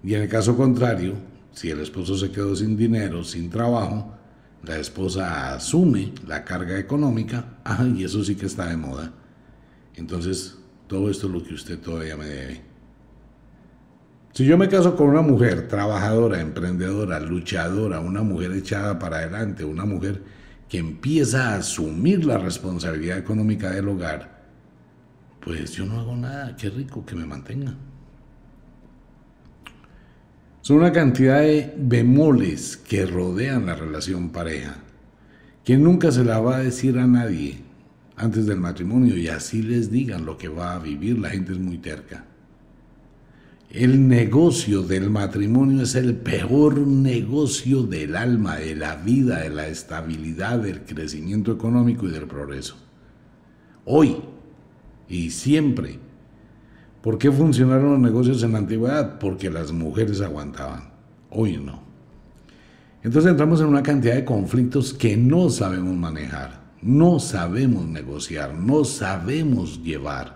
Y 0.05 0.15
en 0.15 0.23
el 0.23 0.29
caso 0.29 0.57
contrario, 0.57 1.15
si 1.53 1.71
el 1.71 1.81
esposo 1.81 2.19
se 2.19 2.31
quedó 2.31 2.55
sin 2.55 2.77
dinero, 2.77 3.25
sin 3.25 3.49
trabajo, 3.49 4.13
la 4.63 4.79
esposa 4.79 5.55
asume 5.55 6.13
la 6.27 6.45
carga 6.45 6.79
económica, 6.79 7.59
ah, 7.65 7.87
y 7.95 8.05
eso 8.05 8.23
sí 8.23 8.35
que 8.35 8.47
está 8.47 8.67
de 8.67 8.77
moda. 8.77 9.13
Entonces, 9.95 10.59
todo 10.87 11.11
esto 11.11 11.29
es 11.29 11.33
lo 11.33 11.43
que 11.43 11.55
usted 11.55 11.79
todavía 11.79 12.17
me 12.17 12.27
debe. 12.27 12.66
Si 14.37 14.45
yo 14.45 14.59
me 14.59 14.69
caso 14.69 14.95
con 14.97 15.09
una 15.09 15.23
mujer 15.23 15.67
trabajadora, 15.67 16.43
emprendedora, 16.43 17.19
luchadora, 17.21 18.01
una 18.01 18.23
mujer 18.23 18.53
echada 18.53 18.99
para 18.99 19.17
adelante, 19.17 19.65
una 19.65 19.87
mujer 19.87 20.23
que 20.69 20.77
empieza 20.77 21.55
a 21.55 21.57
asumir 21.57 22.27
la 22.27 22.37
responsabilidad 22.37 23.17
económica 23.17 23.71
del 23.71 23.89
hogar, 23.89 24.45
pues 25.41 25.73
yo 25.73 25.87
no 25.87 26.01
hago 26.01 26.15
nada, 26.15 26.55
qué 26.55 26.69
rico 26.69 27.07
que 27.07 27.15
me 27.15 27.25
mantenga. 27.25 27.73
Son 30.61 30.77
una 30.77 30.93
cantidad 30.93 31.41
de 31.41 31.73
bemoles 31.79 32.77
que 32.77 33.07
rodean 33.07 33.65
la 33.65 33.75
relación 33.75 34.33
pareja, 34.33 34.77
que 35.65 35.79
nunca 35.79 36.13
se 36.13 36.25
la 36.25 36.41
va 36.41 36.57
a 36.57 36.63
decir 36.63 36.99
a 36.99 37.07
nadie 37.07 37.61
antes 38.17 38.45
del 38.45 38.61
matrimonio 38.61 39.17
y 39.17 39.29
así 39.29 39.63
les 39.63 39.91
digan 39.91 40.27
lo 40.27 40.37
que 40.37 40.49
va 40.49 40.75
a 40.75 40.79
vivir, 40.79 41.19
la 41.19 41.31
gente 41.31 41.53
es 41.53 41.59
muy 41.59 41.79
terca. 41.79 42.27
El 43.77 44.09
negocio 44.09 44.83
del 44.83 45.11
matrimonio 45.11 45.83
es 45.83 45.95
el 45.95 46.17
peor 46.17 46.79
negocio 46.79 47.83
del 47.83 48.17
alma, 48.17 48.57
de 48.57 48.75
la 48.75 48.97
vida, 48.97 49.41
de 49.41 49.51
la 49.51 49.69
estabilidad, 49.69 50.59
del 50.61 50.81
crecimiento 50.81 51.53
económico 51.53 52.07
y 52.07 52.11
del 52.11 52.27
progreso. 52.27 52.77
Hoy 53.85 54.17
y 55.09 55.31
siempre 55.31 56.01
¿Por 57.07 57.19
qué 57.19 57.31
funcionaron 57.31 57.93
los 57.93 58.01
negocios 58.01 58.43
en 58.43 58.51
la 58.51 58.59
antigüedad? 58.59 59.21
Porque 59.21 59.49
las 59.49 59.71
mujeres 59.71 60.21
aguantaban. 60.21 60.91
Hoy 61.31 61.57
no. 61.57 61.81
Entonces 63.05 63.31
entramos 63.31 63.61
en 63.61 63.69
una 63.69 63.85
cantidad 63.85 64.17
de 64.17 64.25
conflictos 64.25 64.93
que 64.93 65.17
no 65.17 65.49
sabemos 65.49 65.95
manejar, 65.95 66.65
no 66.83 67.21
sabemos 67.21 67.87
negociar, 67.87 68.55
no 68.55 68.85
sabemos 68.85 69.81
llevar. 69.85 70.36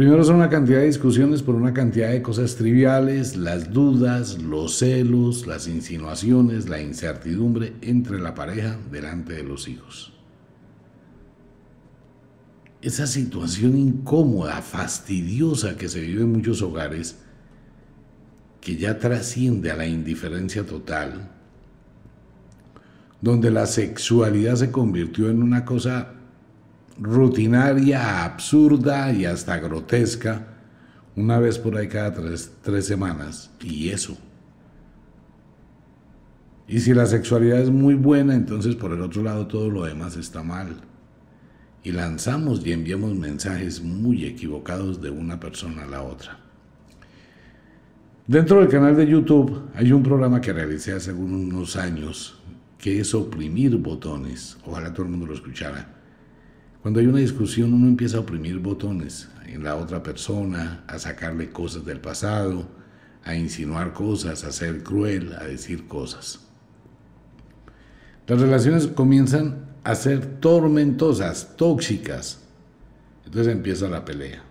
Primero 0.00 0.24
son 0.24 0.36
una 0.36 0.48
cantidad 0.48 0.78
de 0.78 0.86
discusiones 0.86 1.42
por 1.42 1.54
una 1.54 1.74
cantidad 1.74 2.08
de 2.08 2.22
cosas 2.22 2.56
triviales, 2.56 3.36
las 3.36 3.70
dudas, 3.70 4.40
los 4.40 4.78
celos, 4.78 5.46
las 5.46 5.68
insinuaciones, 5.68 6.70
la 6.70 6.80
incertidumbre 6.80 7.74
entre 7.82 8.18
la 8.18 8.34
pareja 8.34 8.78
delante 8.90 9.34
de 9.34 9.42
los 9.42 9.68
hijos. 9.68 10.14
Esa 12.80 13.06
situación 13.06 13.76
incómoda, 13.76 14.62
fastidiosa 14.62 15.76
que 15.76 15.90
se 15.90 16.00
vive 16.00 16.22
en 16.22 16.32
muchos 16.32 16.62
hogares, 16.62 17.18
que 18.62 18.76
ya 18.78 18.98
trasciende 18.98 19.70
a 19.70 19.76
la 19.76 19.86
indiferencia 19.86 20.64
total, 20.64 21.28
donde 23.20 23.50
la 23.50 23.66
sexualidad 23.66 24.56
se 24.56 24.70
convirtió 24.70 25.28
en 25.28 25.42
una 25.42 25.66
cosa 25.66 26.14
rutinaria, 27.00 28.24
absurda 28.24 29.12
y 29.12 29.24
hasta 29.24 29.58
grotesca, 29.58 30.46
una 31.16 31.38
vez 31.38 31.58
por 31.58 31.76
ahí 31.76 31.88
cada 31.88 32.12
tres, 32.12 32.52
tres 32.62 32.86
semanas, 32.86 33.50
y 33.60 33.88
eso. 33.88 34.16
Y 36.68 36.78
si 36.80 36.94
la 36.94 37.06
sexualidad 37.06 37.58
es 37.58 37.70
muy 37.70 37.94
buena, 37.94 38.34
entonces 38.34 38.76
por 38.76 38.92
el 38.92 39.00
otro 39.00 39.22
lado 39.22 39.48
todo 39.48 39.70
lo 39.70 39.84
demás 39.84 40.16
está 40.16 40.42
mal 40.42 40.76
y 41.82 41.92
lanzamos 41.92 42.64
y 42.64 42.72
enviamos 42.72 43.14
mensajes 43.16 43.82
muy 43.82 44.24
equivocados 44.24 45.00
de 45.00 45.10
una 45.10 45.40
persona 45.40 45.82
a 45.82 45.86
la 45.86 46.02
otra. 46.02 46.38
Dentro 48.26 48.60
del 48.60 48.68
canal 48.68 48.94
de 48.94 49.08
YouTube 49.08 49.70
hay 49.74 49.90
un 49.90 50.04
programa 50.04 50.40
que 50.40 50.52
realicé 50.52 50.92
hace 50.92 51.12
unos 51.12 51.74
años 51.74 52.38
que 52.78 53.00
es 53.00 53.14
oprimir 53.14 53.76
botones. 53.76 54.56
Ojalá 54.64 54.92
todo 54.92 55.06
el 55.06 55.10
mundo 55.10 55.26
lo 55.26 55.34
escuchara. 55.34 55.99
Cuando 56.82 57.00
hay 57.00 57.06
una 57.06 57.18
discusión 57.18 57.74
uno 57.74 57.86
empieza 57.86 58.16
a 58.16 58.20
oprimir 58.20 58.58
botones 58.58 59.28
en 59.46 59.62
la 59.62 59.76
otra 59.76 60.02
persona, 60.02 60.82
a 60.86 60.98
sacarle 60.98 61.50
cosas 61.50 61.84
del 61.84 62.00
pasado, 62.00 62.68
a 63.22 63.34
insinuar 63.34 63.92
cosas, 63.92 64.44
a 64.44 64.52
ser 64.52 64.82
cruel, 64.82 65.34
a 65.38 65.44
decir 65.44 65.86
cosas. 65.86 66.40
Las 68.26 68.40
relaciones 68.40 68.86
comienzan 68.86 69.66
a 69.84 69.94
ser 69.94 70.40
tormentosas, 70.40 71.56
tóxicas. 71.56 72.46
Entonces 73.26 73.52
empieza 73.52 73.88
la 73.88 74.04
pelea. 74.04 74.42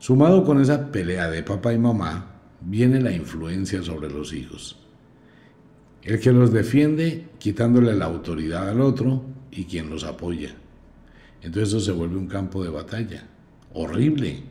Sumado 0.00 0.44
con 0.44 0.60
esa 0.60 0.90
pelea 0.90 1.30
de 1.30 1.42
papá 1.42 1.72
y 1.72 1.78
mamá, 1.78 2.40
viene 2.60 3.00
la 3.00 3.12
influencia 3.12 3.82
sobre 3.82 4.10
los 4.10 4.32
hijos. 4.32 4.78
El 6.02 6.18
que 6.18 6.32
los 6.32 6.52
defiende 6.52 7.28
quitándole 7.38 7.94
la 7.94 8.06
autoridad 8.06 8.68
al 8.68 8.80
otro 8.80 9.24
y 9.50 9.64
quien 9.64 9.90
los 9.90 10.04
apoya. 10.04 10.56
Entonces 11.42 11.68
eso 11.68 11.80
se 11.80 11.92
vuelve 11.92 12.16
un 12.16 12.26
campo 12.26 12.62
de 12.62 12.70
batalla. 12.70 13.26
Horrible. 13.72 14.42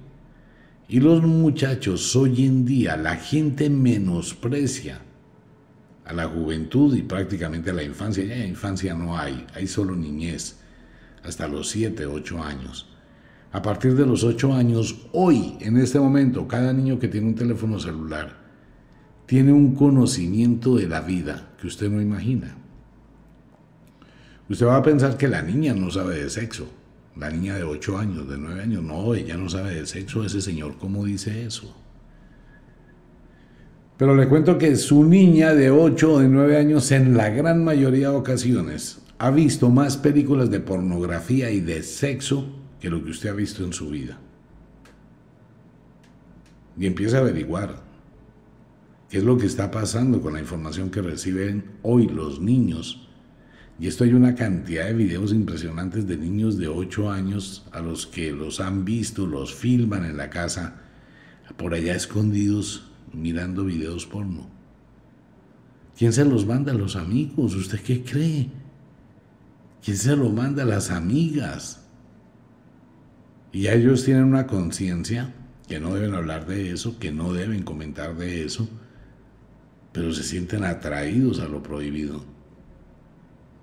Y 0.87 0.99
los 0.99 1.21
muchachos 1.21 2.15
hoy 2.15 2.45
en 2.45 2.65
día, 2.65 2.97
la 2.97 3.15
gente 3.15 3.69
menosprecia 3.69 5.01
a 6.05 6.13
la 6.13 6.25
juventud 6.25 6.95
y 6.95 7.03
prácticamente 7.03 7.69
a 7.69 7.73
la 7.73 7.83
infancia. 7.83 8.23
Ya 8.23 8.43
infancia 8.43 8.95
no 8.95 9.17
hay, 9.17 9.45
hay 9.53 9.67
solo 9.67 9.95
niñez, 9.95 10.57
hasta 11.23 11.47
los 11.47 11.69
7, 11.69 12.07
8 12.07 12.43
años. 12.43 12.89
A 13.51 13.61
partir 13.61 13.95
de 13.95 14.05
los 14.05 14.23
8 14.23 14.53
años, 14.53 15.07
hoy, 15.11 15.57
en 15.59 15.77
este 15.77 15.99
momento, 15.99 16.47
cada 16.47 16.73
niño 16.73 16.97
que 16.97 17.07
tiene 17.07 17.27
un 17.27 17.35
teléfono 17.35 17.79
celular 17.79 18.37
tiene 19.27 19.53
un 19.53 19.75
conocimiento 19.75 20.75
de 20.77 20.87
la 20.87 21.01
vida 21.01 21.49
que 21.61 21.67
usted 21.67 21.87
no 21.91 22.01
imagina. 22.01 22.55
Usted 24.49 24.65
va 24.65 24.77
a 24.77 24.81
pensar 24.81 25.17
que 25.17 25.27
la 25.27 25.43
niña 25.43 25.75
no 25.75 25.91
sabe 25.91 26.23
de 26.23 26.31
sexo. 26.31 26.67
La 27.19 27.29
niña 27.29 27.55
de 27.55 27.63
8 27.63 27.97
años, 27.97 28.29
de 28.29 28.37
9 28.37 28.61
años, 28.61 28.83
no, 28.83 29.13
ella 29.13 29.35
no 29.35 29.49
sabe 29.49 29.75
de 29.75 29.85
sexo. 29.85 30.23
Ese 30.23 30.41
señor, 30.41 30.77
¿cómo 30.77 31.03
dice 31.03 31.45
eso? 31.45 31.75
Pero 33.97 34.15
le 34.15 34.29
cuento 34.29 34.57
que 34.57 34.77
su 34.77 35.03
niña 35.03 35.53
de 35.53 35.69
8 35.69 36.13
o 36.13 36.19
de 36.19 36.29
9 36.29 36.57
años 36.57 36.89
en 36.91 37.17
la 37.17 37.29
gran 37.29 37.65
mayoría 37.65 38.11
de 38.11 38.15
ocasiones 38.15 39.01
ha 39.17 39.31
visto 39.31 39.69
más 39.69 39.97
películas 39.97 40.49
de 40.49 40.61
pornografía 40.61 41.51
y 41.51 41.59
de 41.59 41.83
sexo 41.83 42.47
que 42.79 42.89
lo 42.89 43.03
que 43.03 43.11
usted 43.11 43.29
ha 43.29 43.33
visto 43.33 43.65
en 43.65 43.73
su 43.73 43.89
vida. 43.89 44.17
Y 46.77 46.85
empieza 46.85 47.17
a 47.17 47.19
averiguar 47.19 47.81
qué 49.09 49.17
es 49.17 49.25
lo 49.25 49.37
que 49.37 49.47
está 49.47 49.69
pasando 49.69 50.21
con 50.21 50.31
la 50.31 50.39
información 50.39 50.89
que 50.89 51.01
reciben 51.01 51.65
hoy 51.81 52.07
los 52.07 52.39
niños. 52.39 53.08
Y 53.79 53.87
esto 53.87 54.03
hay 54.03 54.13
una 54.13 54.35
cantidad 54.35 54.85
de 54.85 54.93
videos 54.93 55.31
impresionantes 55.31 56.05
de 56.05 56.17
niños 56.17 56.57
de 56.57 56.67
8 56.67 57.11
años 57.11 57.65
a 57.71 57.79
los 57.79 58.05
que 58.05 58.31
los 58.31 58.59
han 58.59 58.83
visto, 58.83 59.25
los 59.25 59.53
filman 59.53 60.03
en 60.03 60.17
la 60.17 60.29
casa, 60.29 60.81
por 61.57 61.73
allá 61.73 61.95
escondidos 61.95 62.89
mirando 63.13 63.65
videos 63.65 64.05
porno? 64.05 64.47
¿Quién 65.97 66.13
se 66.13 66.25
los 66.25 66.45
manda 66.45 66.73
los 66.73 66.95
amigos? 66.95 67.55
¿Usted 67.55 67.81
qué 67.81 68.03
cree? 68.03 68.49
¿Quién 69.83 69.97
se 69.97 70.15
los 70.15 70.31
manda 70.31 70.63
las 70.65 70.91
amigas? 70.91 71.85
Y 73.51 73.67
ellos 73.67 74.05
tienen 74.05 74.25
una 74.25 74.47
conciencia 74.47 75.33
que 75.67 75.79
no 75.79 75.93
deben 75.93 76.13
hablar 76.13 76.45
de 76.45 76.71
eso, 76.71 76.97
que 76.99 77.11
no 77.11 77.33
deben 77.33 77.63
comentar 77.63 78.15
de 78.15 78.45
eso, 78.45 78.69
pero 79.91 80.13
se 80.13 80.23
sienten 80.23 80.63
atraídos 80.63 81.39
a 81.39 81.47
lo 81.47 81.61
prohibido. 81.61 82.23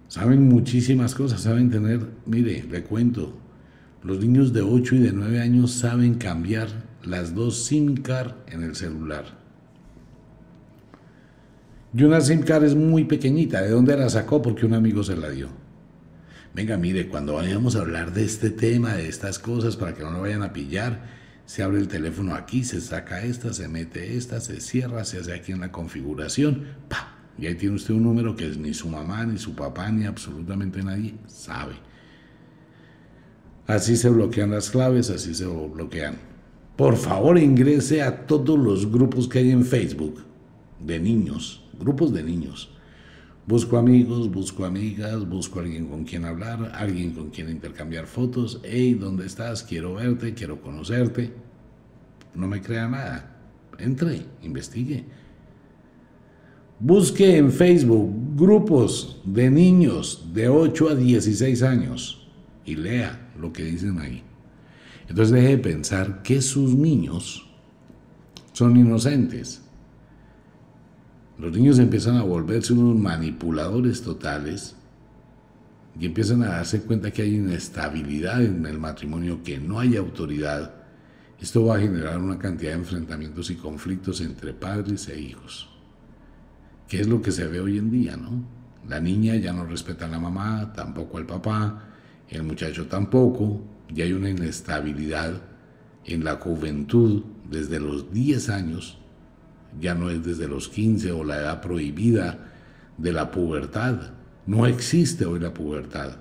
Saben 0.09 0.49
muchísimas 0.49 1.15
cosas, 1.15 1.41
saben 1.41 1.71
tener, 1.71 2.01
mire, 2.27 2.65
le 2.71 2.83
cuento, 2.85 3.37
los 4.03 4.21
niños 4.21 4.53
de 4.53 4.63
8 4.63 4.95
y 4.95 4.99
de 5.01 5.13
9 5.13 5.41
años 5.41 5.73
saben 5.73 6.15
cambiar 6.15 6.69
las 7.03 7.35
dos 7.35 7.65
SIM 7.65 7.97
card 7.97 8.33
en 8.49 8.63
el 8.63 8.77
celular. 8.77 9.25
Y 11.93 12.05
una 12.05 12.21
SIM 12.21 12.43
card 12.43 12.65
es 12.65 12.75
muy 12.75 13.05
pequeñita. 13.05 13.63
¿De 13.63 13.71
dónde 13.71 13.97
la 13.97 14.09
sacó? 14.11 14.43
Porque 14.43 14.67
un 14.67 14.75
amigo 14.75 15.03
se 15.03 15.17
la 15.17 15.31
dio. 15.31 15.49
Venga, 16.55 16.77
mire, 16.77 17.09
cuando 17.09 17.35
vayamos 17.35 17.75
a 17.75 17.81
hablar 17.81 18.13
de 18.13 18.25
este 18.25 18.51
tema, 18.51 18.95
de 18.95 19.09
estas 19.09 19.39
cosas, 19.39 19.77
para 19.77 19.95
que 19.95 20.03
no 20.03 20.11
lo 20.11 20.21
vayan 20.21 20.43
a 20.43 20.53
pillar, 20.53 21.03
se 21.47 21.63
abre 21.63 21.79
el 21.79 21.89
teléfono 21.89 22.35
aquí, 22.35 22.65
se 22.65 22.81
saca 22.81 23.23
esta, 23.23 23.53
se 23.53 23.69
mete 23.69 24.17
esta, 24.17 24.41
se 24.41 24.61
cierra, 24.61 25.05
se 25.05 25.19
hace 25.19 25.33
aquí 25.33 25.53
en 25.53 25.61
la 25.61 25.73
configuración, 25.73 26.67
¡pa! 26.89 27.16
Y 27.39 27.47
ahí 27.47 27.55
tiene 27.55 27.77
usted 27.77 27.95
un 27.95 28.05
número 28.05 28.35
que 28.35 28.49
ni 28.49 28.73
su 28.73 28.89
mamá, 28.89 29.25
ni 29.27 29.39
su 29.39 29.55
papá, 29.55 29.91
ni 29.91 30.05
absolutamente 30.05 30.83
nadie 30.83 31.15
sabe. 31.27 31.75
Así 33.67 33.97
se 33.97 34.09
bloquean 34.09 34.51
las 34.51 34.71
claves, 34.71 35.11
así 35.11 35.35
se 35.35 35.47
bloquean 35.47 36.17
por 36.77 36.97
favor 36.97 37.39
ingrese 37.39 38.03
a 38.03 38.27
todos 38.27 38.59
los 38.59 38.93
grupos 38.93 39.27
que 39.27 39.39
hay 39.39 39.51
en 39.51 39.65
Facebook 39.65 40.23
de 40.79 41.01
niños, 41.01 41.65
grupos 41.81 42.13
de 42.13 42.23
niños. 42.23 42.71
Busco 43.47 43.79
amigos, 43.79 44.31
busco 44.31 44.67
amigas, 44.67 45.27
busco 45.27 45.61
alguien 45.61 45.87
con 45.87 46.05
quien 46.05 46.27
hablar, 46.27 46.73
alguien 46.75 47.13
con 47.13 47.31
quien 47.31 47.49
intercambiar 47.49 48.07
fotos. 48.07 48.61
Hey, 48.63 48.93
¿dónde 48.93 49.25
estás? 49.25 49.63
Quiero 49.63 49.95
verte, 49.95 50.35
quiero 50.35 50.61
conocerte. 50.61 51.33
No 52.35 52.47
me 52.47 52.61
crea 52.61 52.89
nada. 52.89 53.39
Entre, 53.79 54.27
investigue. 54.43 55.07
Busque 56.79 57.39
en 57.39 57.51
Facebook 57.53 58.13
grupos 58.37 59.19
de 59.25 59.51
niños 59.51 60.29
de 60.35 60.51
8 60.51 60.91
a 60.91 60.95
16 60.95 61.63
años 61.63 62.29
y 62.67 62.75
lea 62.75 63.31
lo 63.41 63.51
que 63.51 63.65
dicen 63.65 63.99
ahí. 63.99 64.23
Entonces 65.09 65.33
deje 65.33 65.57
de 65.57 65.59
pensar 65.59 66.23
que 66.23 66.43
sus 66.43 66.75
niños 66.75 67.49
son 68.53 68.77
inocentes. 68.77 69.63
Los 71.39 71.53
niños 71.53 71.79
empiezan 71.79 72.17
a 72.17 72.23
volverse 72.23 72.75
unos 72.75 72.99
manipuladores 72.99 74.03
totales 74.03 74.77
y 75.99 76.05
empiezan 76.05 76.43
a 76.43 76.49
darse 76.49 76.83
cuenta 76.83 77.11
que 77.11 77.23
hay 77.23 77.37
inestabilidad 77.37 78.43
en 78.43 78.67
el 78.67 78.79
matrimonio, 78.79 79.43
que 79.43 79.59
no 79.59 79.81
hay 79.81 79.97
autoridad. 79.97 80.75
Esto 81.41 81.65
va 81.65 81.77
a 81.77 81.81
generar 81.81 82.19
una 82.19 82.39
cantidad 82.39 82.73
de 82.73 82.79
enfrentamientos 82.79 83.49
y 83.51 83.55
conflictos 83.55 84.21
entre 84.21 84.53
padres 84.53 85.09
e 85.09 85.19
hijos. 85.19 85.71
¿Qué 86.89 87.01
es 87.01 87.07
lo 87.07 87.21
que 87.21 87.33
se 87.33 87.47
ve 87.47 87.61
hoy 87.61 87.79
en 87.79 87.91
día, 87.91 88.17
no? 88.17 88.45
La 88.89 89.01
niña 89.01 89.35
ya 89.37 89.53
no 89.53 89.67
respeta 89.67 90.07
a 90.07 90.09
la 90.09 90.21
mamá, 90.21 90.73
tampoco 90.73 91.19
al 91.19 91.27
papá, 91.27 91.83
el 92.29 92.43
muchacho 92.45 92.87
tampoco, 92.87 93.63
y 93.95 94.03
hay 94.03 94.13
una 94.13 94.31
inestabilidad 94.31 95.41
en 96.05 96.25
la 96.25 96.37
juventud 96.37 97.25
desde 97.51 97.81
los 97.81 98.13
10 98.13 98.49
años 98.51 98.99
ya 99.81 99.95
no 99.95 100.11
es 100.11 100.25
desde 100.25 100.49
los 100.49 100.69
15 100.69 101.13
o 101.13 101.25
la 101.25 101.37
edad 101.37 101.61
prohibida 101.61 102.39
de 102.97 103.13
la 103.13 103.31
pubertad. 103.31 104.13
No 104.47 104.67
existe 104.67 105.27
hoy 105.27 105.41
la 105.41 105.53
pubertad. 105.53 106.17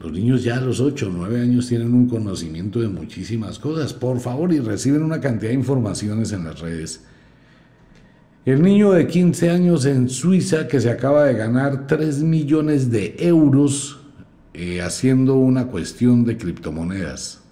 Los 0.00 0.12
niños 0.12 0.44
ya 0.44 0.56
a 0.56 0.60
los 0.60 0.80
8 0.80 1.08
o 1.08 1.10
9 1.10 1.40
años 1.40 1.68
tienen 1.68 1.92
un 1.92 2.08
conocimiento 2.08 2.80
de 2.80 2.88
muchísimas 2.88 3.58
cosas, 3.58 3.92
por 3.92 4.20
favor, 4.20 4.52
y 4.52 4.60
reciben 4.60 5.02
una 5.02 5.20
cantidad 5.20 5.50
de 5.50 5.58
informaciones 5.58 6.32
en 6.32 6.44
las 6.44 6.60
redes. 6.60 7.04
El 8.48 8.62
niño 8.62 8.92
de 8.92 9.06
15 9.06 9.50
años 9.50 9.84
en 9.84 10.08
Suiza 10.08 10.68
que 10.68 10.80
se 10.80 10.90
acaba 10.90 11.24
de 11.24 11.34
ganar 11.34 11.86
3 11.86 12.22
millones 12.22 12.90
de 12.90 13.14
euros 13.18 14.00
eh, 14.54 14.80
haciendo 14.80 15.34
una 15.34 15.66
cuestión 15.66 16.24
de 16.24 16.38
criptomonedas. 16.38 17.42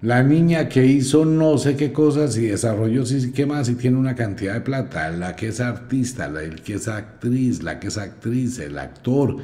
La 0.00 0.22
niña 0.22 0.70
que 0.70 0.86
hizo 0.86 1.26
no 1.26 1.58
sé 1.58 1.76
qué 1.76 1.92
cosas 1.92 2.38
y 2.38 2.46
desarrolló 2.46 3.04
sí 3.04 3.30
qué 3.32 3.44
más 3.44 3.68
y 3.68 3.74
tiene 3.74 3.98
una 3.98 4.14
cantidad 4.14 4.54
de 4.54 4.62
plata. 4.62 5.10
La 5.10 5.36
que 5.36 5.48
es 5.48 5.60
artista, 5.60 6.26
la 6.26 6.40
que 6.48 6.72
es 6.76 6.88
actriz, 6.88 7.62
la 7.62 7.78
que 7.78 7.88
es 7.88 7.98
actriz, 7.98 8.58
el 8.58 8.78
actor. 8.78 9.36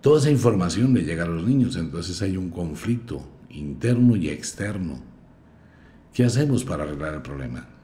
Toda 0.00 0.18
esa 0.18 0.30
información 0.32 0.92
le 0.92 1.04
llega 1.04 1.22
a 1.22 1.28
los 1.28 1.46
niños. 1.46 1.76
Entonces 1.76 2.20
hay 2.20 2.36
un 2.36 2.50
conflicto 2.50 3.22
interno 3.48 4.16
y 4.16 4.28
externo. 4.28 5.00
¿Qué 6.12 6.24
hacemos 6.24 6.64
para 6.64 6.82
arreglar 6.82 7.14
el 7.14 7.22
problema? 7.22 7.75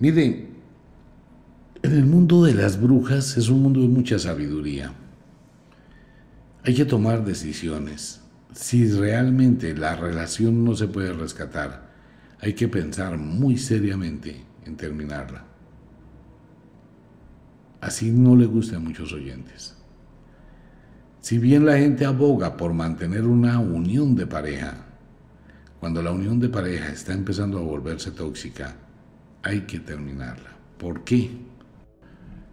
Miren, 0.00 0.48
en 1.82 1.92
el 1.92 2.06
mundo 2.06 2.44
de 2.44 2.54
las 2.54 2.80
brujas 2.80 3.36
es 3.36 3.48
un 3.48 3.62
mundo 3.62 3.80
de 3.80 3.88
mucha 3.88 4.18
sabiduría. 4.18 4.92
Hay 6.64 6.74
que 6.74 6.84
tomar 6.84 7.24
decisiones 7.24 8.20
si 8.58 8.90
realmente 8.90 9.74
la 9.76 9.94
relación 9.94 10.64
no 10.64 10.74
se 10.74 10.88
puede 10.88 11.12
rescatar, 11.12 11.90
hay 12.40 12.54
que 12.54 12.66
pensar 12.66 13.16
muy 13.16 13.56
seriamente 13.56 14.44
en 14.64 14.76
terminarla. 14.76 15.44
Así 17.80 18.10
no 18.10 18.34
le 18.34 18.46
gusta 18.46 18.76
a 18.76 18.80
muchos 18.80 19.12
oyentes. 19.12 19.76
Si 21.20 21.38
bien 21.38 21.66
la 21.66 21.78
gente 21.78 22.04
aboga 22.04 22.56
por 22.56 22.72
mantener 22.72 23.24
una 23.24 23.60
unión 23.60 24.16
de 24.16 24.26
pareja, 24.26 24.86
cuando 25.78 26.02
la 26.02 26.10
unión 26.10 26.40
de 26.40 26.48
pareja 26.48 26.88
está 26.88 27.12
empezando 27.12 27.58
a 27.58 27.62
volverse 27.62 28.10
tóxica, 28.10 28.74
hay 29.42 29.62
que 29.62 29.80
terminarla. 29.80 30.56
¿Por 30.78 31.04
qué? 31.04 31.30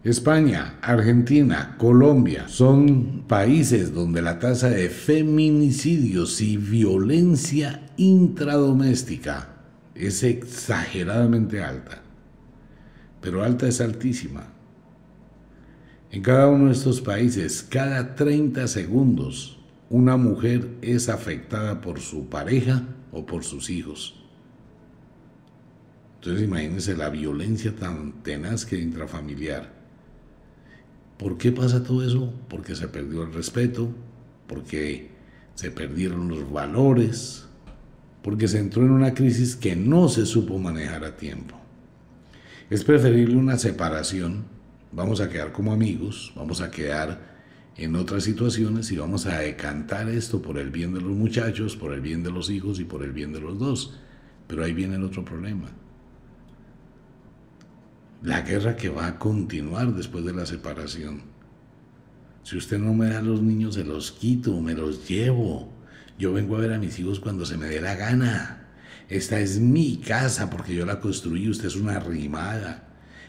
España, 0.04 0.78
Argentina, 0.82 1.76
Colombia 1.80 2.48
son 2.48 3.24
países 3.28 3.92
donde 3.92 4.22
la 4.22 4.38
tasa 4.38 4.70
de 4.70 4.90
feminicidios 4.90 6.42
y 6.42 6.58
violencia 6.58 7.82
intradoméstica 7.98 9.50
es 9.96 10.22
exageradamente 10.22 11.64
alta. 11.64 12.04
Pero 13.20 13.44
alta 13.44 13.68
es 13.68 13.82
altísima. 13.82 14.44
En 16.12 16.22
cada 16.22 16.50
uno 16.50 16.68
de 16.68 16.74
estos 16.74 17.02
países, 17.02 17.66
cada 17.68 18.16
30 18.16 18.68
segundos, 18.68 19.58
una 19.90 20.18
mujer 20.18 20.70
es 20.84 21.10
afectada 21.10 21.82
por 21.82 22.00
su 22.00 22.30
pareja 22.30 22.84
o 23.12 23.26
por 23.26 23.44
sus 23.44 23.72
hijos. 23.72 24.25
Entonces 26.26 26.48
imagínense 26.48 26.98
la 26.98 27.12
violencia 27.12 27.76
tan 27.76 28.24
tenaz 28.24 28.66
que 28.66 28.80
intrafamiliar. 28.80 29.72
¿Por 31.20 31.38
qué 31.38 31.52
pasa 31.52 31.84
todo 31.84 32.04
eso? 32.04 32.34
Porque 32.50 32.76
se 32.76 32.88
perdió 32.88 33.22
el 33.22 33.32
respeto, 33.32 33.90
porque 34.48 35.12
se 35.54 35.70
perdieron 35.70 36.28
los 36.28 36.52
valores, 36.52 37.46
porque 38.24 38.48
se 38.48 38.58
entró 38.58 38.82
en 38.82 38.90
una 38.90 39.14
crisis 39.14 39.56
que 39.56 39.76
no 39.76 40.10
se 40.10 40.26
supo 40.26 40.58
manejar 40.58 41.06
a 41.06 41.16
tiempo. 41.16 41.56
Es 42.72 42.84
preferible 42.84 43.36
una 43.36 43.60
separación, 43.60 44.46
vamos 44.92 45.22
a 45.22 45.30
quedar 45.30 45.52
como 45.52 45.74
amigos, 45.74 46.34
vamos 46.36 46.60
a 46.60 46.72
quedar 46.72 47.36
en 47.78 47.96
otras 47.96 48.24
situaciones 48.24 48.92
y 48.92 48.98
vamos 48.98 49.28
a 49.28 49.38
decantar 49.38 50.10
esto 50.10 50.42
por 50.42 50.58
el 50.58 50.72
bien 50.72 50.92
de 50.92 51.02
los 51.02 51.12
muchachos, 51.12 51.76
por 51.76 51.94
el 51.94 52.02
bien 52.02 52.24
de 52.24 52.32
los 52.32 52.50
hijos 52.50 52.80
y 52.80 52.84
por 52.84 53.04
el 53.04 53.12
bien 53.12 53.32
de 53.32 53.42
los 53.42 53.60
dos. 53.60 54.00
Pero 54.48 54.64
ahí 54.64 54.74
viene 54.74 54.96
el 54.96 55.04
otro 55.04 55.24
problema 55.24 55.85
la 58.26 58.42
guerra 58.42 58.76
que 58.76 58.90
va 58.90 59.06
a 59.06 59.20
continuar 59.20 59.94
después 59.94 60.26
de 60.26 60.34
la 60.34 60.48
separación. 60.48 61.22
Si 62.42 62.58
usted 62.58 62.80
no 62.80 62.92
me 62.96 63.10
da 63.10 63.22
los 63.22 63.44
niños, 63.44 63.76
se 63.76 63.84
los 63.84 64.12
quito, 64.12 64.60
me 64.62 64.74
los 64.74 65.08
llevo. 65.08 65.72
Yo 66.18 66.34
vengo 66.34 66.58
a 66.58 66.60
ver 66.60 66.74
a 66.74 66.80
mis 66.80 66.98
hijos 66.98 67.20
cuando 67.20 67.46
se 67.46 67.56
me 67.56 67.68
dé 67.68 67.80
la 67.82 67.94
gana. 67.94 68.68
Esta 69.10 69.40
es 69.40 69.60
mi 69.60 69.98
casa 69.98 70.50
porque 70.50 70.74
yo 70.74 70.88
la 70.88 71.00
construí, 71.00 71.48
usted 71.48 71.68
es 71.68 71.76
una 71.76 71.98
arrimada. 71.98 72.88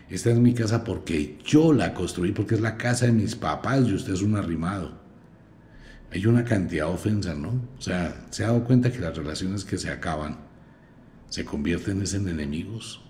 Esta 0.09 0.31
es 0.31 0.39
mi 0.39 0.55
casa 0.55 0.83
porque 0.83 1.39
yo 1.45 1.75
la 1.75 1.93
construí, 1.93 2.33
porque 2.33 2.55
es 2.55 2.63
la 2.63 2.79
casa 2.79 3.05
de 3.05 3.13
mis 3.13 3.37
papás 3.37 3.87
y 3.87 3.93
usted 3.93 4.15
es 4.15 4.23
un 4.23 4.37
arrimado. 4.37 4.99
Hay 6.11 6.25
una 6.25 6.45
cantidad 6.45 6.87
de 6.87 6.95
ofensa, 6.95 7.35
¿no? 7.35 7.51
O 7.79 7.83
sea, 7.83 8.27
se 8.31 8.45
ha 8.45 8.47
dado 8.47 8.65
cuenta 8.65 8.91
que 8.91 9.01
las 9.01 9.15
relaciones 9.15 9.67
que 9.67 9.77
se 9.77 9.91
acaban 9.91 10.39
se 11.29 11.45
convierten 11.45 12.03
en 12.03 12.29
enemigos 12.29 13.06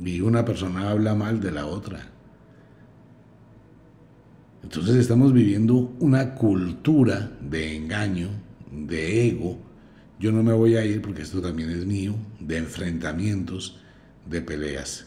y 0.00 0.20
una 0.20 0.44
persona 0.44 0.90
habla 0.90 1.14
mal 1.14 1.40
de 1.40 1.52
la 1.52 1.66
otra. 1.66 2.00
Entonces 4.62 4.96
estamos 4.96 5.32
viviendo 5.32 5.94
una 6.00 6.34
cultura 6.34 7.32
de 7.40 7.76
engaño, 7.76 8.28
de 8.70 9.28
ego. 9.28 9.58
Yo 10.18 10.32
no 10.32 10.42
me 10.42 10.52
voy 10.52 10.76
a 10.76 10.84
ir 10.84 11.02
porque 11.02 11.22
esto 11.22 11.40
también 11.40 11.70
es 11.70 11.84
mío, 11.84 12.14
de 12.40 12.58
enfrentamientos, 12.58 13.80
de 14.28 14.40
peleas. 14.40 15.06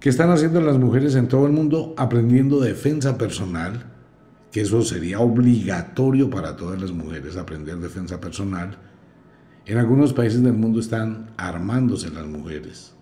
¿Qué 0.00 0.10
están 0.10 0.30
haciendo 0.30 0.60
las 0.60 0.78
mujeres 0.78 1.14
en 1.14 1.28
todo 1.28 1.46
el 1.46 1.52
mundo? 1.52 1.94
Aprendiendo 1.96 2.60
defensa 2.60 3.16
personal, 3.16 3.86
que 4.52 4.60
eso 4.60 4.82
sería 4.82 5.20
obligatorio 5.20 6.28
para 6.28 6.56
todas 6.56 6.80
las 6.80 6.92
mujeres, 6.92 7.36
aprender 7.36 7.78
defensa 7.78 8.20
personal. 8.20 8.76
En 9.64 9.78
algunos 9.78 10.12
países 10.12 10.42
del 10.42 10.52
mundo 10.52 10.78
están 10.78 11.30
armándose 11.38 12.10
las 12.10 12.26
mujeres 12.26 12.95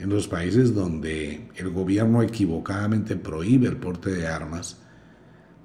en 0.00 0.08
los 0.08 0.26
países 0.26 0.74
donde 0.74 1.48
el 1.56 1.70
gobierno 1.70 2.22
equivocadamente 2.22 3.16
prohíbe 3.16 3.68
el 3.68 3.76
porte 3.76 4.10
de 4.10 4.26
armas, 4.26 4.78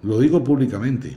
lo 0.04 0.20
digo 0.20 0.44
públicamente, 0.44 1.16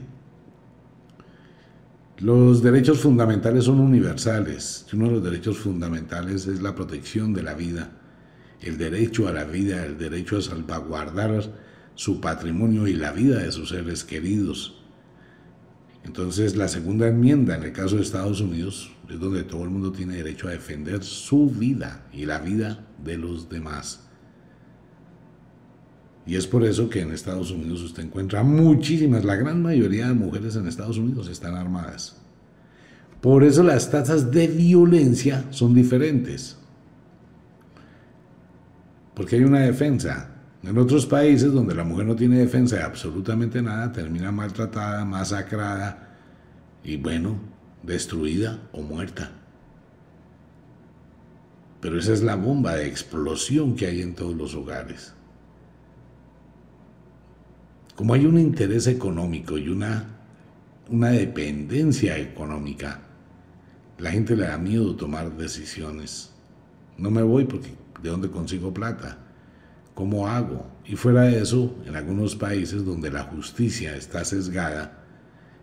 los 2.19 2.63
derechos 2.63 2.99
fundamentales 2.99 3.65
son 3.65 3.79
universales. 3.79 4.85
Uno 4.91 5.05
de 5.05 5.11
los 5.11 5.23
derechos 5.23 5.57
fundamentales 5.57 6.47
es 6.47 6.61
la 6.61 6.75
protección 6.75 7.33
de 7.33 7.43
la 7.43 7.53
vida, 7.53 7.91
el 8.61 8.77
derecho 8.77 9.27
a 9.27 9.31
la 9.31 9.43
vida, 9.43 9.85
el 9.85 9.97
derecho 9.97 10.37
a 10.37 10.41
salvaguardar 10.41 11.43
su 11.95 12.19
patrimonio 12.19 12.87
y 12.87 12.93
la 12.93 13.11
vida 13.11 13.39
de 13.39 13.51
sus 13.51 13.69
seres 13.69 14.03
queridos. 14.03 14.81
Entonces 16.03 16.55
la 16.55 16.67
segunda 16.67 17.07
enmienda 17.07 17.55
en 17.55 17.63
el 17.63 17.73
caso 17.73 17.97
de 17.97 18.01
Estados 18.01 18.41
Unidos 18.41 18.91
es 19.09 19.19
donde 19.19 19.43
todo 19.43 19.63
el 19.63 19.69
mundo 19.69 19.91
tiene 19.91 20.15
derecho 20.15 20.47
a 20.47 20.51
defender 20.51 21.03
su 21.03 21.49
vida 21.49 22.05
y 22.13 22.25
la 22.25 22.39
vida 22.39 22.85
de 23.03 23.17
los 23.17 23.49
demás. 23.49 24.05
Y 26.25 26.35
es 26.35 26.45
por 26.45 26.63
eso 26.63 26.89
que 26.89 27.01
en 27.01 27.11
Estados 27.11 27.49
Unidos 27.49 27.81
usted 27.81 28.03
encuentra 28.03 28.43
muchísimas, 28.43 29.25
la 29.25 29.35
gran 29.35 29.63
mayoría 29.63 30.07
de 30.07 30.13
mujeres 30.13 30.55
en 30.55 30.67
Estados 30.67 30.97
Unidos 30.99 31.27
están 31.27 31.55
armadas. 31.55 32.17
Por 33.19 33.43
eso 33.43 33.63
las 33.63 33.89
tasas 33.89 34.29
de 34.31 34.47
violencia 34.47 35.45
son 35.49 35.73
diferentes. 35.73 36.57
Porque 39.15 39.37
hay 39.37 39.43
una 39.43 39.61
defensa. 39.61 40.35
En 40.61 40.77
otros 40.77 41.05
países 41.05 41.51
donde 41.51 41.73
la 41.73 41.83
mujer 41.83 42.05
no 42.05 42.15
tiene 42.15 42.37
defensa 42.37 42.75
de 42.75 42.83
absolutamente 42.83 43.61
nada, 43.61 43.91
termina 43.91 44.31
maltratada, 44.31 45.03
masacrada 45.05 46.09
y 46.83 46.97
bueno, 46.97 47.39
destruida 47.83 48.59
o 48.71 48.81
muerta. 48.81 49.31
Pero 51.81 51.97
esa 51.97 52.13
es 52.13 52.21
la 52.21 52.35
bomba 52.35 52.75
de 52.75 52.87
explosión 52.87 53.75
que 53.75 53.85
hay 53.85 54.01
en 54.01 54.15
todos 54.15 54.35
los 54.35 54.53
hogares. 54.53 55.13
Como 57.95 58.13
hay 58.13 58.25
un 58.25 58.39
interés 58.39 58.87
económico 58.87 59.57
y 59.57 59.69
una, 59.69 60.05
una 60.89 61.09
dependencia 61.09 62.17
económica, 62.17 63.01
la 63.97 64.11
gente 64.11 64.35
le 64.35 64.47
da 64.47 64.57
miedo 64.57 64.95
tomar 64.95 65.35
decisiones. 65.35 66.31
No 66.97 67.11
me 67.11 67.21
voy 67.21 67.45
porque 67.45 67.73
¿de 68.01 68.09
dónde 68.09 68.29
consigo 68.29 68.73
plata? 68.73 69.17
¿Cómo 69.93 70.27
hago? 70.27 70.65
Y 70.85 70.95
fuera 70.95 71.23
de 71.23 71.41
eso, 71.41 71.75
en 71.85 71.95
algunos 71.95 72.35
países 72.35 72.85
donde 72.85 73.11
la 73.11 73.23
justicia 73.23 73.95
está 73.95 74.23
sesgada 74.23 75.03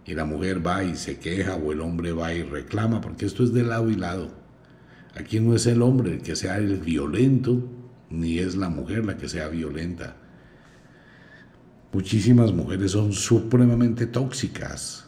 y 0.06 0.14
la 0.14 0.24
mujer 0.24 0.64
va 0.64 0.84
y 0.84 0.94
se 0.94 1.18
queja 1.18 1.56
o 1.56 1.72
el 1.72 1.80
hombre 1.80 2.12
va 2.12 2.32
y 2.32 2.42
reclama, 2.42 3.00
porque 3.00 3.26
esto 3.26 3.42
es 3.42 3.52
de 3.52 3.64
lado 3.64 3.90
y 3.90 3.96
lado. 3.96 4.30
Aquí 5.16 5.40
no 5.40 5.54
es 5.54 5.66
el 5.66 5.82
hombre 5.82 6.14
el 6.14 6.22
que 6.22 6.36
sea 6.36 6.58
el 6.58 6.76
violento, 6.78 7.68
ni 8.08 8.38
es 8.38 8.54
la 8.54 8.68
mujer 8.68 9.04
la 9.04 9.16
que 9.16 9.28
sea 9.28 9.48
violenta. 9.48 10.16
Muchísimas 11.92 12.52
mujeres 12.52 12.92
son 12.92 13.12
supremamente 13.12 14.06
tóxicas, 14.06 15.06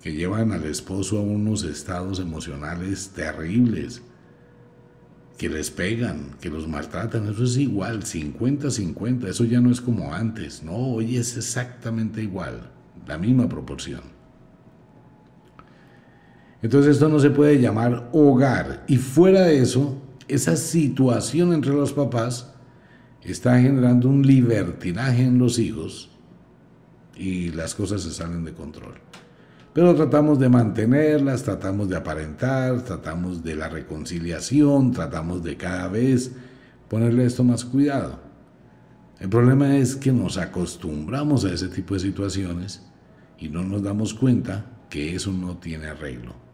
que 0.00 0.12
llevan 0.12 0.52
al 0.52 0.64
esposo 0.64 1.18
a 1.18 1.22
unos 1.22 1.64
estados 1.64 2.20
emocionales 2.20 3.10
terribles 3.10 4.02
que 5.38 5.48
les 5.48 5.70
pegan, 5.70 6.36
que 6.40 6.50
los 6.50 6.68
maltratan, 6.68 7.26
eso 7.26 7.44
es 7.44 7.56
igual, 7.56 8.02
50-50, 8.02 9.26
eso 9.26 9.44
ya 9.44 9.60
no 9.60 9.70
es 9.70 9.80
como 9.80 10.12
antes, 10.12 10.62
no, 10.62 10.76
hoy 10.76 11.16
es 11.16 11.36
exactamente 11.36 12.22
igual, 12.22 12.70
la 13.06 13.16
misma 13.16 13.48
proporción. 13.48 14.19
Entonces 16.62 16.92
esto 16.92 17.08
no 17.08 17.18
se 17.20 17.30
puede 17.30 17.60
llamar 17.60 18.08
hogar 18.12 18.84
y 18.86 18.96
fuera 18.96 19.42
de 19.42 19.60
eso, 19.60 19.96
esa 20.28 20.56
situación 20.56 21.52
entre 21.52 21.72
los 21.72 21.92
papás 21.92 22.52
está 23.22 23.58
generando 23.60 24.08
un 24.08 24.26
libertinaje 24.26 25.22
en 25.22 25.38
los 25.38 25.58
hijos 25.58 26.10
y 27.16 27.50
las 27.50 27.74
cosas 27.74 28.02
se 28.02 28.10
salen 28.10 28.44
de 28.44 28.52
control. 28.52 28.94
Pero 29.72 29.94
tratamos 29.94 30.38
de 30.38 30.48
mantenerlas, 30.48 31.44
tratamos 31.44 31.88
de 31.88 31.96
aparentar, 31.96 32.82
tratamos 32.82 33.44
de 33.44 33.54
la 33.56 33.68
reconciliación, 33.68 34.92
tratamos 34.92 35.42
de 35.44 35.56
cada 35.56 35.88
vez 35.88 36.32
ponerle 36.88 37.24
esto 37.24 37.44
más 37.44 37.64
cuidado. 37.64 38.18
El 39.20 39.28
problema 39.28 39.76
es 39.76 39.96
que 39.96 40.12
nos 40.12 40.38
acostumbramos 40.38 41.44
a 41.44 41.52
ese 41.52 41.68
tipo 41.68 41.94
de 41.94 42.00
situaciones 42.00 42.82
y 43.38 43.48
no 43.48 43.62
nos 43.62 43.82
damos 43.82 44.12
cuenta 44.14 44.66
que 44.88 45.14
eso 45.14 45.30
no 45.30 45.58
tiene 45.58 45.86
arreglo. 45.86 46.49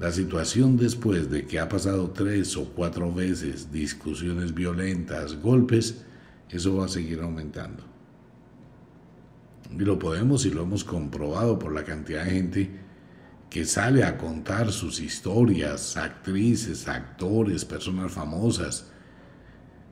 La 0.00 0.10
situación 0.10 0.78
después 0.78 1.30
de 1.30 1.46
que 1.46 1.60
ha 1.60 1.68
pasado 1.68 2.10
tres 2.10 2.56
o 2.56 2.64
cuatro 2.70 3.12
veces 3.12 3.70
discusiones 3.70 4.54
violentas, 4.54 5.36
golpes, 5.36 6.02
eso 6.48 6.76
va 6.76 6.86
a 6.86 6.88
seguir 6.88 7.20
aumentando. 7.20 7.84
Y 9.70 9.84
lo 9.84 9.98
podemos 9.98 10.46
y 10.46 10.50
lo 10.50 10.62
hemos 10.62 10.84
comprobado 10.84 11.58
por 11.58 11.74
la 11.74 11.84
cantidad 11.84 12.24
de 12.24 12.30
gente 12.30 12.70
que 13.50 13.66
sale 13.66 14.02
a 14.02 14.16
contar 14.16 14.72
sus 14.72 15.00
historias, 15.00 15.98
actrices, 15.98 16.88
actores, 16.88 17.66
personas 17.66 18.10
famosas 18.10 18.86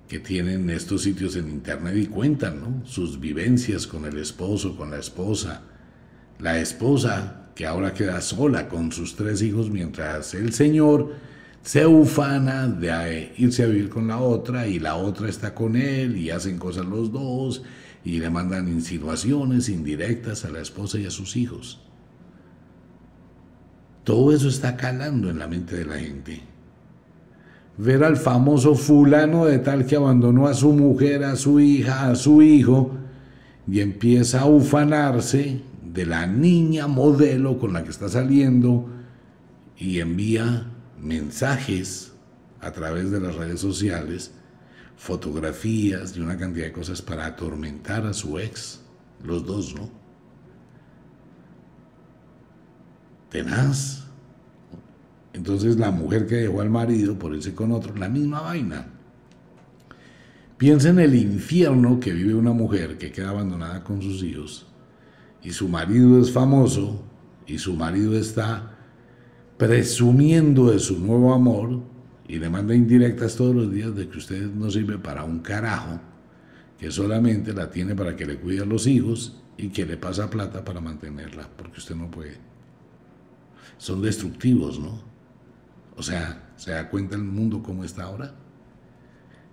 que 0.08 0.20
tienen 0.20 0.70
estos 0.70 1.02
sitios 1.02 1.36
en 1.36 1.50
internet 1.50 1.94
y 1.98 2.06
cuentan 2.06 2.82
sus 2.86 3.20
vivencias 3.20 3.86
con 3.86 4.06
el 4.06 4.16
esposo, 4.16 4.74
con 4.74 4.90
la 4.90 4.98
esposa. 4.98 5.64
La 6.38 6.58
esposa 6.58 7.37
que 7.58 7.66
ahora 7.66 7.92
queda 7.92 8.20
sola 8.20 8.68
con 8.68 8.92
sus 8.92 9.16
tres 9.16 9.42
hijos 9.42 9.68
mientras 9.68 10.32
el 10.34 10.52
señor 10.52 11.14
se 11.60 11.84
ufana 11.88 12.68
de 12.68 13.32
irse 13.36 13.64
a 13.64 13.66
vivir 13.66 13.88
con 13.88 14.06
la 14.06 14.18
otra 14.18 14.68
y 14.68 14.78
la 14.78 14.94
otra 14.94 15.28
está 15.28 15.56
con 15.56 15.74
él 15.74 16.16
y 16.16 16.30
hacen 16.30 16.56
cosas 16.56 16.86
los 16.86 17.10
dos 17.10 17.64
y 18.04 18.20
le 18.20 18.30
mandan 18.30 18.68
insinuaciones 18.68 19.68
indirectas 19.68 20.44
a 20.44 20.50
la 20.50 20.60
esposa 20.60 21.00
y 21.00 21.06
a 21.06 21.10
sus 21.10 21.36
hijos. 21.36 21.80
Todo 24.04 24.32
eso 24.32 24.48
está 24.48 24.76
calando 24.76 25.28
en 25.28 25.40
la 25.40 25.48
mente 25.48 25.74
de 25.74 25.84
la 25.84 25.98
gente. 25.98 26.40
Ver 27.76 28.04
al 28.04 28.18
famoso 28.18 28.76
fulano 28.76 29.46
de 29.46 29.58
tal 29.58 29.84
que 29.84 29.96
abandonó 29.96 30.46
a 30.46 30.54
su 30.54 30.72
mujer, 30.72 31.24
a 31.24 31.34
su 31.34 31.58
hija, 31.58 32.08
a 32.08 32.14
su 32.14 32.40
hijo, 32.40 32.92
y 33.66 33.80
empieza 33.80 34.42
a 34.42 34.46
ufanarse 34.46 35.60
de 35.98 36.06
la 36.06 36.28
niña 36.28 36.86
modelo 36.86 37.58
con 37.58 37.72
la 37.72 37.82
que 37.82 37.90
está 37.90 38.08
saliendo 38.08 38.88
y 39.76 39.98
envía 39.98 40.70
mensajes 41.02 42.12
a 42.60 42.70
través 42.70 43.10
de 43.10 43.18
las 43.18 43.34
redes 43.34 43.58
sociales 43.58 44.30
fotografías 44.96 46.16
y 46.16 46.20
una 46.20 46.38
cantidad 46.38 46.66
de 46.66 46.72
cosas 46.72 47.02
para 47.02 47.26
atormentar 47.26 48.06
a 48.06 48.12
su 48.12 48.38
ex, 48.38 48.80
los 49.24 49.44
dos, 49.44 49.74
¿no? 49.74 49.90
Tenaz. 53.28 54.04
Entonces 55.32 55.78
la 55.78 55.90
mujer 55.90 56.28
que 56.28 56.36
dejó 56.36 56.60
al 56.60 56.70
marido 56.70 57.18
por 57.18 57.34
irse 57.34 57.56
con 57.56 57.72
otro, 57.72 57.96
la 57.96 58.08
misma 58.08 58.42
vaina. 58.42 58.86
Piensa 60.58 60.90
en 60.90 61.00
el 61.00 61.16
infierno 61.16 61.98
que 61.98 62.12
vive 62.12 62.34
una 62.34 62.52
mujer 62.52 62.98
que 62.98 63.10
queda 63.10 63.30
abandonada 63.30 63.82
con 63.82 64.00
sus 64.00 64.22
hijos 64.22 64.68
y 65.42 65.52
su 65.52 65.68
marido 65.68 66.20
es 66.20 66.32
famoso 66.32 67.02
y 67.46 67.58
su 67.58 67.74
marido 67.74 68.16
está 68.16 68.76
presumiendo 69.56 70.70
de 70.70 70.78
su 70.78 70.98
nuevo 70.98 71.34
amor 71.34 71.80
y 72.26 72.38
le 72.38 72.50
manda 72.50 72.74
indirectas 72.74 73.36
todos 73.36 73.54
los 73.54 73.72
días 73.72 73.94
de 73.94 74.08
que 74.08 74.18
usted 74.18 74.50
no 74.50 74.70
sirve 74.70 74.98
para 74.98 75.24
un 75.24 75.40
carajo, 75.40 76.00
que 76.78 76.90
solamente 76.90 77.52
la 77.52 77.70
tiene 77.70 77.94
para 77.94 78.14
que 78.14 78.26
le 78.26 78.36
cuide 78.36 78.62
a 78.62 78.66
los 78.66 78.86
hijos 78.86 79.40
y 79.56 79.70
que 79.70 79.86
le 79.86 79.96
pasa 79.96 80.30
plata 80.30 80.64
para 80.64 80.80
mantenerla, 80.80 81.48
porque 81.56 81.78
usted 81.78 81.96
no 81.96 82.10
puede. 82.10 82.36
Son 83.78 84.02
destructivos, 84.02 84.78
¿no? 84.78 85.02
O 85.96 86.02
sea, 86.02 86.52
¿se 86.56 86.70
da 86.70 86.88
cuenta 86.88 87.16
el 87.16 87.24
mundo 87.24 87.62
cómo 87.62 87.82
está 87.82 88.04
ahora? 88.04 88.34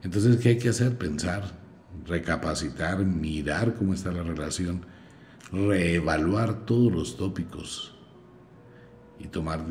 Entonces, 0.03 0.37
¿qué 0.37 0.49
hay 0.49 0.57
que 0.59 0.69
hacer? 0.69 0.97
Pensar, 0.97 1.43
recapacitar, 2.05 3.03
mirar 3.03 3.73
cómo 3.73 3.93
está 3.93 4.11
la 4.11 4.21
relación, 4.21 4.85
reevaluar 5.51 6.65
todos 6.65 6.91
los 6.91 7.17
tópicos 7.17 7.93
y 9.19 9.27
tomar 9.27 9.65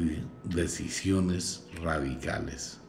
decisiones 0.44 1.66
radicales. 1.82 2.80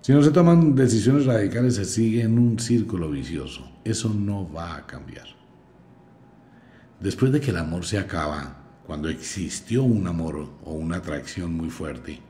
Si 0.00 0.12
no 0.12 0.22
se 0.22 0.30
toman 0.30 0.74
decisiones 0.74 1.24
radicales, 1.24 1.76
se 1.76 1.86
sigue 1.86 2.22
en 2.22 2.38
un 2.38 2.58
círculo 2.58 3.10
vicioso. 3.10 3.70
Eso 3.84 4.12
no 4.12 4.50
va 4.52 4.76
a 4.76 4.86
cambiar. 4.86 5.26
Después 7.00 7.32
de 7.32 7.40
que 7.40 7.50
el 7.50 7.56
amor 7.56 7.86
se 7.86 7.98
acaba, 7.98 8.64
cuando 8.86 9.08
existió 9.08 9.82
un 9.82 10.06
amor 10.06 10.50
o 10.62 10.72
una 10.72 10.96
atracción 10.96 11.54
muy 11.54 11.70
fuerte, 11.70 12.20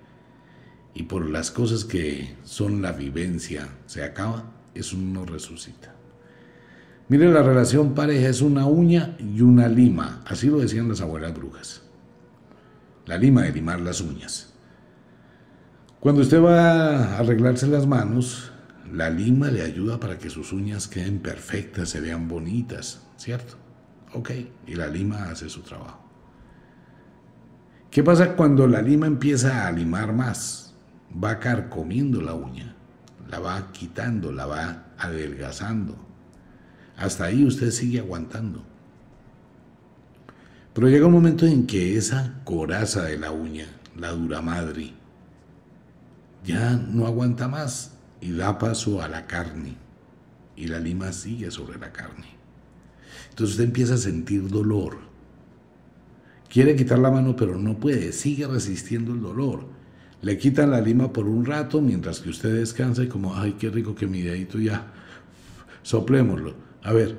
y 0.95 1.03
por 1.03 1.29
las 1.29 1.51
cosas 1.51 1.85
que 1.85 2.37
son 2.45 2.81
la 2.81 2.93
vivencia 2.93 3.69
se 3.87 4.05
acaba, 4.05 4.53
eso 4.75 4.97
no 4.97 5.27
resucita. 5.27 5.94
Mire, 7.09 7.31
la 7.31 7.43
relación 7.43 7.95
pareja 7.95 8.29
es 8.29 8.41
una 8.41 8.67
uña 8.67 9.17
y 9.19 9.43
una 9.43 9.69
lima, 9.69 10.23
así 10.27 10.49
lo 10.49 10.59
decían 10.59 10.89
las 10.89 11.03
abuelas 11.03 11.35
brujas. 11.35 11.83
La 13.05 13.19
lima 13.19 13.43
de 13.43 13.53
limar 13.53 13.81
las 13.81 14.01
uñas. 14.01 14.55
Cuando 16.01 16.23
usted 16.23 16.43
va 16.43 16.61
a 16.61 17.19
arreglarse 17.19 17.67
las 17.67 17.87
manos, 17.87 18.53
la 18.91 19.11
lima 19.11 19.51
le 19.51 19.63
ayuda 19.63 20.01
para 20.01 20.19
que 20.19 20.31
sus 20.31 20.53
uñas 20.53 20.89
queden 20.89 21.19
perfectas, 21.19 21.91
se 21.91 22.01
vean 22.01 22.27
bonitas, 22.27 23.07
¿cierto? 23.17 23.57
Ok, 24.15 24.31
y 24.67 24.75
la 24.75 24.87
lima 24.87 25.25
hace 25.31 25.51
su 25.51 25.61
trabajo. 25.61 26.01
¿Qué 27.91 28.03
pasa 28.03 28.35
cuando 28.35 28.67
la 28.67 28.81
lima 28.81 29.07
empieza 29.07 29.67
a 29.67 29.73
limar 29.73 30.13
más? 30.13 30.75
Va 31.23 31.39
carcomiendo 31.39 32.21
la 32.21 32.35
uña, 32.35 32.75
la 33.29 33.41
va 33.41 33.73
quitando, 33.73 34.33
la 34.33 34.47
va 34.47 34.87
adelgazando. 34.99 35.97
Hasta 36.97 37.25
ahí 37.25 37.45
usted 37.45 37.71
sigue 37.71 38.01
aguantando. 38.01 38.63
Pero 40.73 40.89
llega 40.89 41.07
un 41.07 41.13
momento 41.13 41.47
en 41.47 41.67
que 41.67 41.97
esa 41.97 42.41
coraza 42.45 43.05
de 43.05 43.19
la 43.19 43.31
uña, 43.31 43.67
la 43.97 44.11
dura 44.11 44.43
madre, 44.43 44.93
ya 46.45 46.73
no 46.73 47.07
aguanta 47.07 47.49
más 47.49 47.93
y 48.21 48.33
da 48.33 48.59
paso 48.59 49.01
a 49.01 49.09
la 49.09 49.27
carne. 49.27 49.77
Y 50.57 50.67
la 50.67 50.79
lima 50.79 51.13
sigue 51.13 51.51
sobre 51.51 51.79
la 51.79 51.93
carne. 51.93 52.27
Entonces 53.31 53.55
usted 53.55 53.65
empieza 53.65 53.95
a 53.95 53.99
sentir 53.99 54.49
dolor. 54.49 54.99
Quiere 56.49 56.77
quitar 56.77 56.99
la 56.99 57.11
mano, 57.11 57.35
pero 57.35 57.59
no 57.59 57.79
puede. 57.79 58.13
Sigue 58.13 58.47
resistiendo 58.47 59.13
el 59.13 59.21
dolor. 59.21 59.67
Le 60.23 60.39
quitan 60.39 60.71
la 60.71 60.81
lima 60.81 61.13
por 61.13 61.27
un 61.27 61.45
rato 61.45 61.81
mientras 61.81 62.21
que 62.21 62.31
usted 62.31 62.55
descansa 62.55 63.03
y 63.03 63.09
como, 63.09 63.35
ay, 63.37 63.57
qué 63.59 63.71
rico 63.71 63.95
que 63.95 64.07
mi 64.07 64.23
dedito 64.23 64.59
ya. 64.59 64.93
Soplémoslo. 65.83 66.64
A 66.85 66.93
ver, 66.93 67.19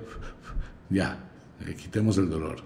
ya, 0.89 1.19
le 1.65 1.75
quitemos 1.75 2.17
el 2.17 2.29
dolor. 2.29 2.57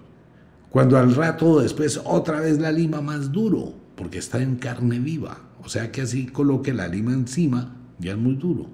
Cuando 0.70 0.98
al 0.98 1.14
rato 1.14 1.60
después 1.60 2.00
otra 2.04 2.40
vez 2.40 2.60
la 2.60 2.70
lima 2.70 3.00
más 3.00 3.32
duro, 3.32 3.74
porque 3.96 4.18
está 4.18 4.40
en 4.40 4.56
carne 4.56 5.00
viva. 5.00 5.38
O 5.64 5.68
sea 5.68 5.90
que 5.90 6.02
así 6.02 6.26
coloque 6.26 6.72
la 6.72 6.86
lima 6.86 7.12
encima, 7.12 7.76
ya 7.98 8.12
es 8.12 8.18
muy 8.18 8.36
duro. 8.36 8.66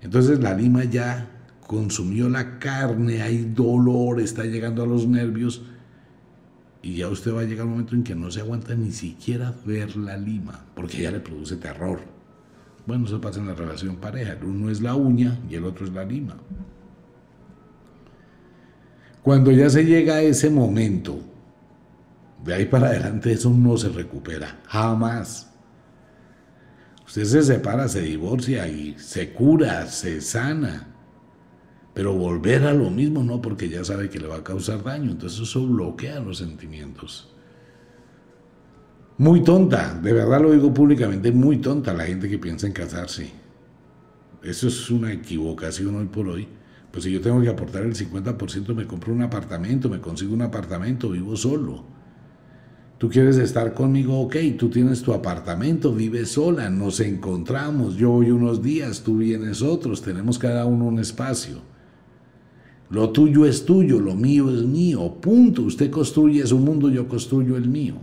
Entonces 0.00 0.40
la 0.40 0.54
lima 0.54 0.84
ya 0.84 1.30
consumió 1.66 2.28
la 2.28 2.58
carne, 2.58 3.22
hay 3.22 3.44
dolor, 3.54 4.20
está 4.20 4.44
llegando 4.44 4.82
a 4.82 4.86
los 4.86 5.06
nervios 5.06 5.62
y 6.82 6.96
ya 6.96 7.08
usted 7.08 7.32
va 7.32 7.42
a 7.42 7.44
llegar 7.44 7.66
un 7.66 7.72
momento 7.72 7.94
en 7.94 8.02
que 8.02 8.14
no 8.14 8.30
se 8.30 8.40
aguanta 8.40 8.74
ni 8.74 8.90
siquiera 8.90 9.54
ver 9.64 9.96
la 9.96 10.16
lima, 10.16 10.64
porque 10.74 11.02
ya 11.02 11.12
le 11.12 11.20
produce 11.20 11.56
terror. 11.56 12.00
Bueno, 12.86 13.06
eso 13.06 13.20
pasa 13.20 13.38
en 13.38 13.46
la 13.46 13.54
relación 13.54 13.96
pareja. 13.96 14.32
El 14.32 14.44
uno 14.44 14.68
es 14.68 14.80
la 14.80 14.96
uña 14.96 15.38
y 15.48 15.54
el 15.54 15.64
otro 15.64 15.86
es 15.86 15.92
la 15.92 16.04
lima. 16.04 16.36
Cuando 19.22 19.52
ya 19.52 19.70
se 19.70 19.84
llega 19.84 20.16
a 20.16 20.22
ese 20.22 20.50
momento, 20.50 21.20
de 22.44 22.54
ahí 22.54 22.64
para 22.64 22.88
adelante 22.88 23.32
eso 23.32 23.50
no 23.50 23.76
se 23.76 23.88
recupera, 23.88 24.60
jamás. 24.66 25.52
Usted 27.06 27.24
se 27.24 27.42
separa, 27.42 27.88
se 27.88 28.00
divorcia 28.00 28.66
y 28.68 28.98
se 28.98 29.32
cura, 29.32 29.86
se 29.86 30.20
sana. 30.20 30.88
Pero 31.94 32.14
volver 32.14 32.64
a 32.64 32.72
lo 32.72 32.90
mismo 32.90 33.22
no, 33.22 33.40
porque 33.42 33.68
ya 33.68 33.84
sabe 33.84 34.08
que 34.08 34.18
le 34.18 34.26
va 34.26 34.36
a 34.36 34.44
causar 34.44 34.82
daño. 34.82 35.10
Entonces 35.10 35.40
eso 35.40 35.66
bloquea 35.66 36.20
los 36.20 36.38
sentimientos. 36.38 37.28
Muy 39.18 39.42
tonta, 39.42 39.94
de 40.02 40.12
verdad 40.12 40.40
lo 40.40 40.52
digo 40.52 40.72
públicamente, 40.72 41.30
muy 41.30 41.58
tonta 41.58 41.92
la 41.92 42.06
gente 42.06 42.28
que 42.28 42.38
piensa 42.38 42.66
en 42.66 42.72
casarse. 42.72 43.30
Eso 44.42 44.68
es 44.68 44.90
una 44.90 45.12
equivocación 45.12 45.94
hoy 45.94 46.06
por 46.06 46.26
hoy. 46.28 46.48
Pues 46.92 47.04
si 47.04 47.10
yo 47.10 47.20
tengo 47.20 47.40
que 47.40 47.48
aportar 47.48 47.82
el 47.82 47.94
50%, 47.94 48.74
me 48.74 48.86
compro 48.86 49.12
un 49.12 49.22
apartamento, 49.22 49.88
me 49.88 50.00
consigo 50.00 50.34
un 50.34 50.42
apartamento, 50.42 51.10
vivo 51.10 51.36
solo. 51.36 51.82
Tú 52.98 53.08
quieres 53.08 53.38
estar 53.38 53.74
conmigo, 53.74 54.20
ok, 54.20 54.36
tú 54.56 54.68
tienes 54.68 55.02
tu 55.02 55.12
apartamento, 55.12 55.92
vives 55.92 56.32
sola, 56.32 56.70
nos 56.70 57.00
encontramos, 57.00 57.96
yo 57.96 58.10
voy 58.10 58.30
unos 58.30 58.62
días, 58.62 59.02
tú 59.02 59.16
vienes 59.16 59.62
otros, 59.62 60.02
tenemos 60.02 60.38
cada 60.38 60.66
uno 60.66 60.84
un 60.84 61.00
espacio. 61.00 61.72
Lo 62.92 63.08
tuyo 63.08 63.46
es 63.46 63.64
tuyo, 63.64 63.98
lo 63.98 64.14
mío 64.14 64.54
es 64.54 64.64
mío. 64.64 65.14
Punto. 65.18 65.62
Usted 65.62 65.90
construye 65.90 66.46
su 66.46 66.58
mundo, 66.58 66.90
yo 66.90 67.08
construyo 67.08 67.56
el 67.56 67.66
mío. 67.66 67.94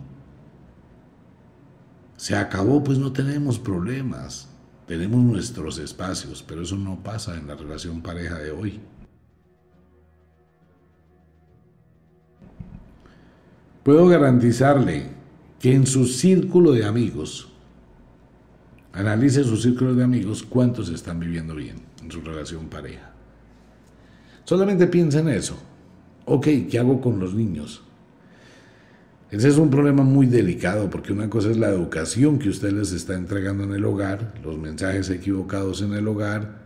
Se 2.18 2.36
acabó, 2.36 2.84
pues 2.84 2.98
no 2.98 3.12
tenemos 3.14 3.60
problemas. 3.60 4.49
Tenemos 4.90 5.20
nuestros 5.20 5.78
espacios, 5.78 6.42
pero 6.42 6.64
eso 6.64 6.76
no 6.76 7.04
pasa 7.04 7.38
en 7.38 7.46
la 7.46 7.54
relación 7.54 8.02
pareja 8.02 8.40
de 8.40 8.50
hoy. 8.50 8.80
Puedo 13.84 14.08
garantizarle 14.08 15.12
que 15.60 15.76
en 15.76 15.86
su 15.86 16.08
círculo 16.08 16.72
de 16.72 16.86
amigos, 16.86 17.50
analice 18.92 19.44
su 19.44 19.58
círculo 19.58 19.94
de 19.94 20.04
amigos, 20.04 20.42
cuántos 20.42 20.90
están 20.90 21.20
viviendo 21.20 21.54
bien 21.54 21.76
en 22.02 22.10
su 22.12 22.22
relación 22.22 22.66
pareja. 22.68 23.12
Solamente 24.44 24.88
piensa 24.88 25.20
en 25.20 25.30
eso. 25.30 25.56
Ok, 26.26 26.48
¿qué 26.68 26.80
hago 26.80 27.00
con 27.00 27.20
los 27.20 27.36
niños? 27.36 27.84
Ese 29.32 29.48
es 29.48 29.58
un 29.58 29.70
problema 29.70 30.02
muy 30.04 30.26
delicado 30.26 30.90
porque 30.90 31.14
una 31.14 31.30
cosa 31.30 31.52
es 31.52 31.58
la 31.58 31.70
educación 31.70 32.40
que 32.40 32.50
usted 32.50 32.72
les 32.72 32.92
está 32.92 33.14
entregando 33.14 33.64
en 33.64 33.74
el 33.74 33.86
hogar, 33.86 34.34
los 34.44 34.58
mensajes 34.58 35.10
equivocados 35.12 35.84
en 35.84 35.94
el 35.94 36.08
hogar, 36.08 36.64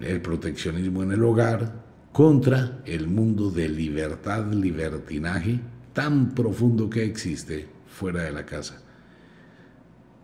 el 0.00 0.22
proteccionismo 0.22 1.02
en 1.02 1.12
el 1.12 1.22
hogar, 1.22 1.82
contra 2.12 2.80
el 2.86 3.08
mundo 3.08 3.50
de 3.50 3.68
libertad, 3.68 4.50
libertinaje 4.52 5.60
tan 5.92 6.34
profundo 6.34 6.88
que 6.88 7.04
existe 7.04 7.68
fuera 7.86 8.22
de 8.22 8.32
la 8.32 8.46
casa. 8.46 8.80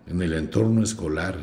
En 0.06 0.22
el 0.22 0.32
entorno 0.32 0.82
escolar, 0.82 1.36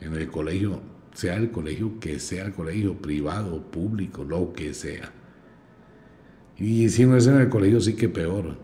en 0.00 0.14
el 0.14 0.28
colegio, 0.28 0.80
sea 1.12 1.34
el 1.34 1.50
colegio 1.50 1.98
que 1.98 2.20
sea 2.20 2.44
el 2.44 2.52
colegio, 2.52 2.96
privado, 2.98 3.60
público, 3.70 4.22
lo 4.22 4.52
que 4.52 4.74
sea. 4.74 5.10
Y 6.56 6.88
si 6.88 7.04
no 7.04 7.16
es 7.16 7.26
en 7.26 7.38
el 7.38 7.48
colegio, 7.48 7.80
sí 7.80 7.94
que 7.94 8.08
peor. 8.08 8.56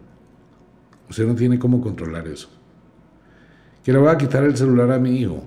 Usted 1.09 1.27
no 1.27 1.35
tiene 1.35 1.59
cómo 1.59 1.81
controlar 1.81 2.29
eso. 2.29 2.51
Que 3.83 3.93
le 3.93 3.99
voy 3.99 4.09
a 4.09 4.19
quitar 4.19 4.45
el 4.45 4.57
celular 4.57 4.93
a 4.93 4.99
mi 4.99 5.19
hijo, 5.19 5.45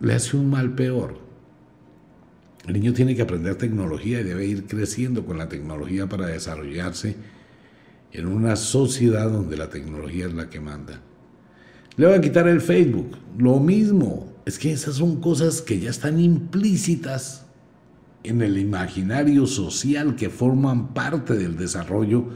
le 0.00 0.14
hace 0.14 0.36
un 0.36 0.48
mal 0.48 0.74
peor. 0.74 1.18
El 2.66 2.74
niño 2.74 2.92
tiene 2.92 3.16
que 3.16 3.22
aprender 3.22 3.56
tecnología 3.56 4.20
y 4.20 4.24
debe 4.24 4.46
ir 4.46 4.66
creciendo 4.66 5.24
con 5.24 5.38
la 5.38 5.48
tecnología 5.48 6.08
para 6.08 6.26
desarrollarse 6.26 7.16
en 8.12 8.26
una 8.26 8.56
sociedad 8.56 9.30
donde 9.30 9.56
la 9.56 9.70
tecnología 9.70 10.26
es 10.26 10.34
la 10.34 10.48
que 10.48 10.60
manda. 10.60 11.00
Le 11.96 12.06
voy 12.06 12.16
a 12.16 12.20
quitar 12.20 12.48
el 12.48 12.60
Facebook, 12.60 13.16
lo 13.38 13.58
mismo. 13.60 14.32
Es 14.44 14.58
que 14.58 14.72
esas 14.72 14.96
son 14.96 15.20
cosas 15.20 15.62
que 15.62 15.80
ya 15.80 15.90
están 15.90 16.20
implícitas 16.20 17.46
en 18.22 18.42
el 18.42 18.58
imaginario 18.58 19.46
social 19.46 20.16
que 20.16 20.30
forman 20.30 20.92
parte 20.94 21.34
del 21.34 21.56
desarrollo 21.56 22.26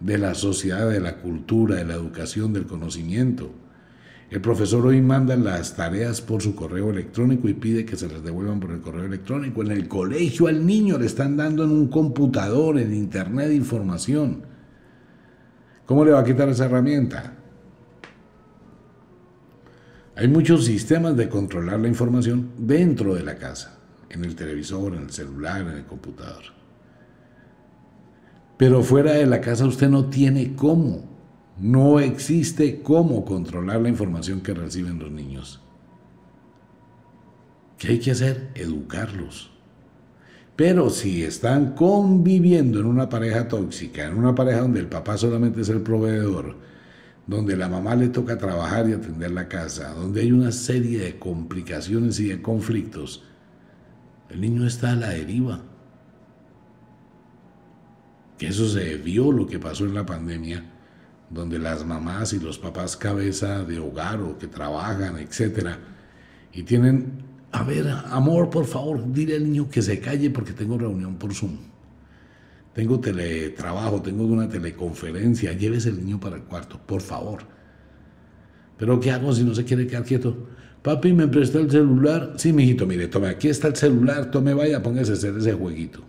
de 0.00 0.18
la 0.18 0.34
sociedad, 0.34 0.90
de 0.90 1.00
la 1.00 1.16
cultura, 1.18 1.76
de 1.76 1.84
la 1.84 1.94
educación, 1.94 2.52
del 2.52 2.66
conocimiento. 2.66 3.50
El 4.28 4.40
profesor 4.40 4.84
hoy 4.84 5.00
manda 5.00 5.36
las 5.36 5.76
tareas 5.76 6.20
por 6.20 6.42
su 6.42 6.56
correo 6.56 6.90
electrónico 6.90 7.48
y 7.48 7.54
pide 7.54 7.84
que 7.84 7.96
se 7.96 8.08
las 8.08 8.24
devuelvan 8.24 8.58
por 8.58 8.72
el 8.72 8.80
correo 8.80 9.04
electrónico. 9.04 9.62
En 9.62 9.70
el 9.70 9.86
colegio 9.86 10.48
al 10.48 10.66
niño 10.66 10.98
le 10.98 11.06
están 11.06 11.36
dando 11.36 11.62
en 11.62 11.70
un 11.70 11.88
computador, 11.88 12.78
en 12.78 12.92
internet, 12.92 13.52
información. 13.52 14.42
¿Cómo 15.86 16.04
le 16.04 16.10
va 16.10 16.20
a 16.20 16.24
quitar 16.24 16.48
esa 16.48 16.64
herramienta? 16.64 17.34
Hay 20.16 20.26
muchos 20.26 20.64
sistemas 20.64 21.16
de 21.16 21.28
controlar 21.28 21.78
la 21.78 21.88
información 21.88 22.50
dentro 22.58 23.14
de 23.14 23.22
la 23.22 23.36
casa, 23.36 23.78
en 24.08 24.24
el 24.24 24.34
televisor, 24.34 24.94
en 24.94 25.02
el 25.02 25.10
celular, 25.10 25.60
en 25.60 25.68
el 25.68 25.84
computador. 25.84 26.55
Pero 28.56 28.82
fuera 28.82 29.12
de 29.12 29.26
la 29.26 29.40
casa 29.40 29.66
usted 29.66 29.88
no 29.88 30.06
tiene 30.06 30.54
cómo, 30.54 31.04
no 31.58 32.00
existe 32.00 32.80
cómo 32.82 33.24
controlar 33.24 33.80
la 33.80 33.88
información 33.88 34.40
que 34.40 34.54
reciben 34.54 34.98
los 34.98 35.10
niños. 35.10 35.60
¿Qué 37.78 37.88
hay 37.88 37.98
que 37.98 38.12
hacer? 38.12 38.50
Educarlos. 38.54 39.50
Pero 40.56 40.88
si 40.88 41.22
están 41.22 41.74
conviviendo 41.74 42.80
en 42.80 42.86
una 42.86 43.10
pareja 43.10 43.46
tóxica, 43.46 44.06
en 44.06 44.16
una 44.16 44.34
pareja 44.34 44.60
donde 44.60 44.80
el 44.80 44.88
papá 44.88 45.18
solamente 45.18 45.60
es 45.60 45.68
el 45.68 45.82
proveedor, 45.82 46.56
donde 47.26 47.56
la 47.56 47.68
mamá 47.68 47.94
le 47.94 48.08
toca 48.08 48.38
trabajar 48.38 48.88
y 48.88 48.94
atender 48.94 49.32
la 49.32 49.48
casa, 49.48 49.92
donde 49.92 50.22
hay 50.22 50.32
una 50.32 50.52
serie 50.52 50.98
de 50.98 51.18
complicaciones 51.18 52.18
y 52.20 52.28
de 52.28 52.40
conflictos, 52.40 53.22
el 54.30 54.40
niño 54.40 54.66
está 54.66 54.92
a 54.92 54.96
la 54.96 55.10
deriva. 55.10 55.60
Que 58.38 58.48
eso 58.48 58.68
se 58.68 58.96
vio 58.96 59.32
lo 59.32 59.46
que 59.46 59.58
pasó 59.58 59.84
en 59.84 59.94
la 59.94 60.04
pandemia, 60.04 60.64
donde 61.30 61.58
las 61.58 61.84
mamás 61.84 62.32
y 62.32 62.40
los 62.40 62.58
papás 62.58 62.96
cabeza 62.96 63.64
de 63.64 63.78
hogar 63.78 64.20
o 64.20 64.38
que 64.38 64.46
trabajan, 64.46 65.18
etcétera, 65.18 65.78
y 66.52 66.62
tienen, 66.62 67.22
a 67.52 67.62
ver, 67.62 67.88
amor, 68.10 68.50
por 68.50 68.66
favor, 68.66 69.12
dile 69.12 69.36
al 69.36 69.44
niño 69.44 69.68
que 69.68 69.82
se 69.82 70.00
calle 70.00 70.30
porque 70.30 70.52
tengo 70.52 70.78
reunión 70.78 71.16
por 71.16 71.34
Zoom 71.34 71.56
tengo 72.76 73.00
teletrabajo, 73.00 74.02
tengo 74.02 74.26
una 74.26 74.50
teleconferencia, 74.50 75.54
llévese 75.54 75.88
el 75.88 76.04
niño 76.04 76.20
para 76.20 76.36
el 76.36 76.42
cuarto, 76.42 76.78
por 76.78 77.00
favor. 77.00 77.38
Pero 78.76 79.00
¿qué 79.00 79.10
hago 79.10 79.32
si 79.32 79.44
no 79.44 79.54
se 79.54 79.64
quiere 79.64 79.86
quedar 79.86 80.04
quieto? 80.04 80.36
Papi, 80.82 81.14
¿me 81.14 81.26
presta 81.26 81.58
el 81.58 81.70
celular? 81.70 82.34
Sí, 82.36 82.52
mijito, 82.52 82.84
mire, 82.86 83.08
tome, 83.08 83.28
aquí 83.28 83.48
está 83.48 83.68
el 83.68 83.76
celular, 83.76 84.30
tome, 84.30 84.52
vaya, 84.52 84.82
póngase 84.82 85.12
a 85.12 85.14
hacer 85.14 85.34
ese 85.38 85.54
jueguito. 85.54 86.02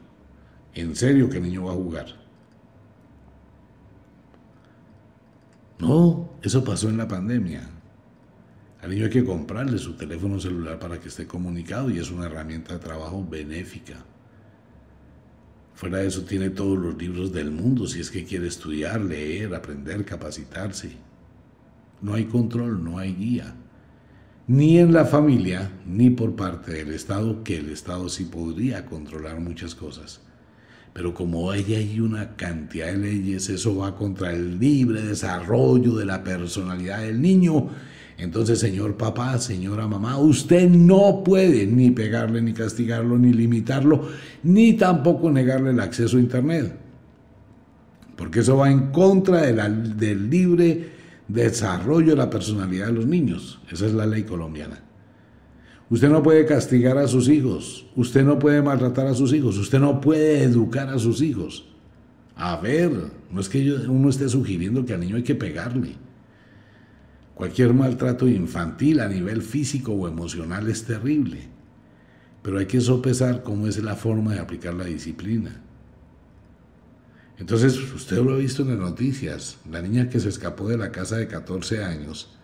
En 0.77 0.95
serio 0.95 1.27
que 1.27 1.37
el 1.37 1.43
niño 1.43 1.65
va 1.65 1.71
a 1.71 1.75
jugar. 1.75 2.05
No, 5.79 6.29
eso 6.43 6.63
pasó 6.63 6.87
en 6.87 6.97
la 6.97 7.07
pandemia. 7.07 7.67
Al 8.83 8.91
niño 8.91 9.05
hay 9.05 9.09
que 9.09 9.25
comprarle 9.25 9.79
su 9.79 9.97
teléfono 9.97 10.39
celular 10.39 10.77
para 10.77 10.99
que 10.99 11.07
esté 11.07 11.25
comunicado 11.25 11.89
y 11.89 11.97
es 11.97 12.11
una 12.11 12.27
herramienta 12.27 12.73
de 12.73 12.79
trabajo 12.79 13.25
benéfica. 13.27 13.95
Fuera 15.73 15.97
de 15.97 16.07
eso 16.09 16.25
tiene 16.25 16.51
todos 16.51 16.77
los 16.77 16.95
libros 16.95 17.33
del 17.33 17.49
mundo 17.49 17.87
si 17.87 17.99
es 17.99 18.11
que 18.11 18.23
quiere 18.23 18.45
estudiar, 18.45 19.01
leer, 19.01 19.55
aprender, 19.55 20.05
capacitarse. 20.05 20.91
No 22.03 22.13
hay 22.13 22.25
control, 22.25 22.83
no 22.83 22.99
hay 22.99 23.15
guía. 23.15 23.55
Ni 24.45 24.77
en 24.77 24.93
la 24.93 25.05
familia, 25.05 25.71
ni 25.87 26.11
por 26.11 26.35
parte 26.35 26.73
del 26.73 26.93
Estado, 26.93 27.43
que 27.43 27.57
el 27.57 27.71
Estado 27.71 28.09
sí 28.09 28.25
podría 28.25 28.85
controlar 28.85 29.39
muchas 29.39 29.73
cosas. 29.73 30.21
Pero 30.97 31.13
como 31.13 31.51
hay 31.51 31.75
hay 31.75 31.99
una 31.99 32.35
cantidad 32.35 32.87
de 32.87 32.97
leyes, 32.97 33.47
eso 33.49 33.77
va 33.77 33.95
contra 33.95 34.33
el 34.33 34.57
libre 34.57 35.03
desarrollo 35.03 35.95
de 35.95 36.05
la 36.05 36.23
personalidad 36.23 37.01
del 37.01 37.21
niño 37.21 37.69
entonces, 38.17 38.59
señor 38.59 38.97
papá, 38.97 39.37
señora 39.37 39.87
mamá, 39.87 40.17
usted 40.17 40.67
no 40.69 41.23
puede 41.23 41.67
ni 41.67 41.91
pegarle, 41.91 42.41
ni 42.41 42.51
castigarlo, 42.51 43.17
ni 43.17 43.31
limitarlo, 43.31 44.07
ni 44.41 44.73
tampoco 44.73 45.31
negarle 45.31 45.69
el 45.69 45.79
acceso 45.79 46.17
a 46.17 46.21
Internet. 46.21 46.75
Porque 48.15 48.39
eso 48.39 48.57
va 48.57 48.71
en 48.71 48.91
contra 48.91 49.41
del 49.41 50.29
libre 50.31 50.89
desarrollo 51.27 52.11
de 52.11 52.15
la 52.15 52.29
personalidad 52.29 52.87
de 52.87 52.93
los 52.93 53.05
niños. 53.05 53.59
Esa 53.71 53.85
es 53.85 53.93
la 53.93 54.07
ley 54.07 54.23
colombiana. 54.23 54.86
Usted 55.89 56.09
no 56.09 56.21
puede 56.21 56.45
castigar 56.45 56.97
a 56.97 57.07
sus 57.07 57.29
hijos, 57.29 57.85
usted 57.95 58.23
no 58.23 58.37
puede 58.39 58.61
maltratar 58.61 59.07
a 59.07 59.13
sus 59.13 59.31
hijos, 59.31 59.57
usted 59.57 59.79
no 59.79 60.01
puede 60.01 60.43
educar 60.43 60.89
a 60.89 60.99
sus 60.99 61.21
hijos. 61.21 61.65
A 62.35 62.57
ver, 62.57 62.91
no 63.31 63.41
es 63.41 63.47
que 63.47 63.71
uno 63.71 64.09
esté 64.09 64.27
sugiriendo 64.27 64.85
que 64.85 64.93
al 64.93 64.99
niño 64.99 65.15
hay 65.15 65.23
que 65.23 65.35
pegarle. 65.35 65.95
Cualquier 67.33 67.73
maltrato 67.73 68.27
infantil 68.27 68.99
a 68.99 69.07
nivel 69.07 69.41
físico 69.41 69.93
o 69.93 70.07
emocional 70.07 70.67
es 70.67 70.83
terrible, 70.83 71.39
pero 72.41 72.59
hay 72.59 72.65
que 72.65 72.81
sopesar 72.81 73.43
cómo 73.43 73.67
es 73.67 73.81
la 73.81 73.95
forma 73.95 74.33
de 74.33 74.39
aplicar 74.39 74.73
la 74.73 74.85
disciplina. 74.85 75.61
Entonces, 77.39 77.77
usted 77.93 78.17
lo 78.17 78.33
ha 78.33 78.37
visto 78.37 78.63
en 78.63 78.69
las 78.69 78.79
noticias, 78.79 79.57
la 79.69 79.81
niña 79.81 80.09
que 80.09 80.19
se 80.19 80.29
escapó 80.29 80.67
de 80.67 80.77
la 80.77 80.91
casa 80.91 81.17
de 81.17 81.27
14 81.27 81.83
años, 81.83 82.36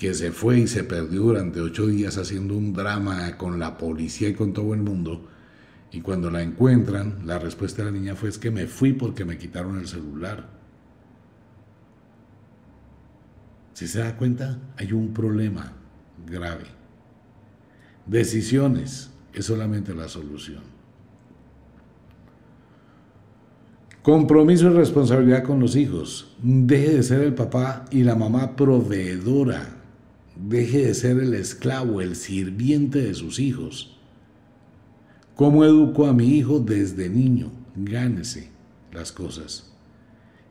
que 0.00 0.14
se 0.14 0.32
fue 0.32 0.60
y 0.60 0.66
se 0.66 0.82
perdió 0.82 1.20
durante 1.20 1.60
ocho 1.60 1.86
días 1.86 2.16
haciendo 2.16 2.56
un 2.56 2.72
drama 2.72 3.36
con 3.36 3.58
la 3.58 3.76
policía 3.76 4.30
y 4.30 4.34
con 4.34 4.54
todo 4.54 4.72
el 4.72 4.80
mundo, 4.80 5.28
y 5.92 6.00
cuando 6.00 6.30
la 6.30 6.40
encuentran, 6.40 7.26
la 7.26 7.38
respuesta 7.38 7.84
de 7.84 7.90
la 7.90 7.98
niña 7.98 8.16
fue 8.16 8.30
es 8.30 8.38
que 8.38 8.50
me 8.50 8.66
fui 8.66 8.94
porque 8.94 9.26
me 9.26 9.36
quitaron 9.36 9.78
el 9.78 9.86
celular. 9.86 10.48
Si 13.74 13.86
se 13.86 13.98
da 13.98 14.16
cuenta, 14.16 14.58
hay 14.78 14.90
un 14.94 15.12
problema 15.12 15.74
grave. 16.26 16.64
Decisiones 18.06 19.10
es 19.34 19.44
solamente 19.44 19.94
la 19.94 20.08
solución. 20.08 20.62
Compromiso 24.02 24.70
y 24.70 24.74
responsabilidad 24.74 25.44
con 25.44 25.60
los 25.60 25.76
hijos. 25.76 26.34
Deje 26.42 26.94
de 26.94 27.02
ser 27.02 27.20
el 27.20 27.34
papá 27.34 27.84
y 27.90 28.02
la 28.02 28.14
mamá 28.14 28.56
proveedora. 28.56 29.79
Deje 30.36 30.86
de 30.86 30.94
ser 30.94 31.18
el 31.18 31.34
esclavo, 31.34 32.00
el 32.00 32.16
sirviente 32.16 33.02
de 33.02 33.14
sus 33.14 33.38
hijos. 33.38 33.98
¿Cómo 35.36 35.64
educo 35.64 36.06
a 36.06 36.12
mi 36.12 36.36
hijo 36.36 36.60
desde 36.60 37.08
niño? 37.08 37.50
Gánese 37.74 38.50
las 38.92 39.12
cosas. 39.12 39.72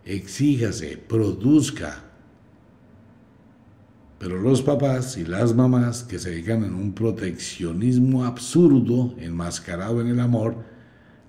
Exíjase, 0.06 0.98
produzca. 0.98 2.04
Pero 4.18 4.42
los 4.42 4.62
papás 4.62 5.18
y 5.18 5.26
las 5.26 5.56
mamás 5.56 6.04
que 6.04 6.20
se 6.20 6.32
dedican 6.32 6.64
en 6.64 6.74
un 6.74 6.94
proteccionismo 6.94 8.26
absurdo, 8.26 9.14
enmascarado 9.18 10.02
en 10.02 10.08
el 10.08 10.20
amor, 10.20 10.58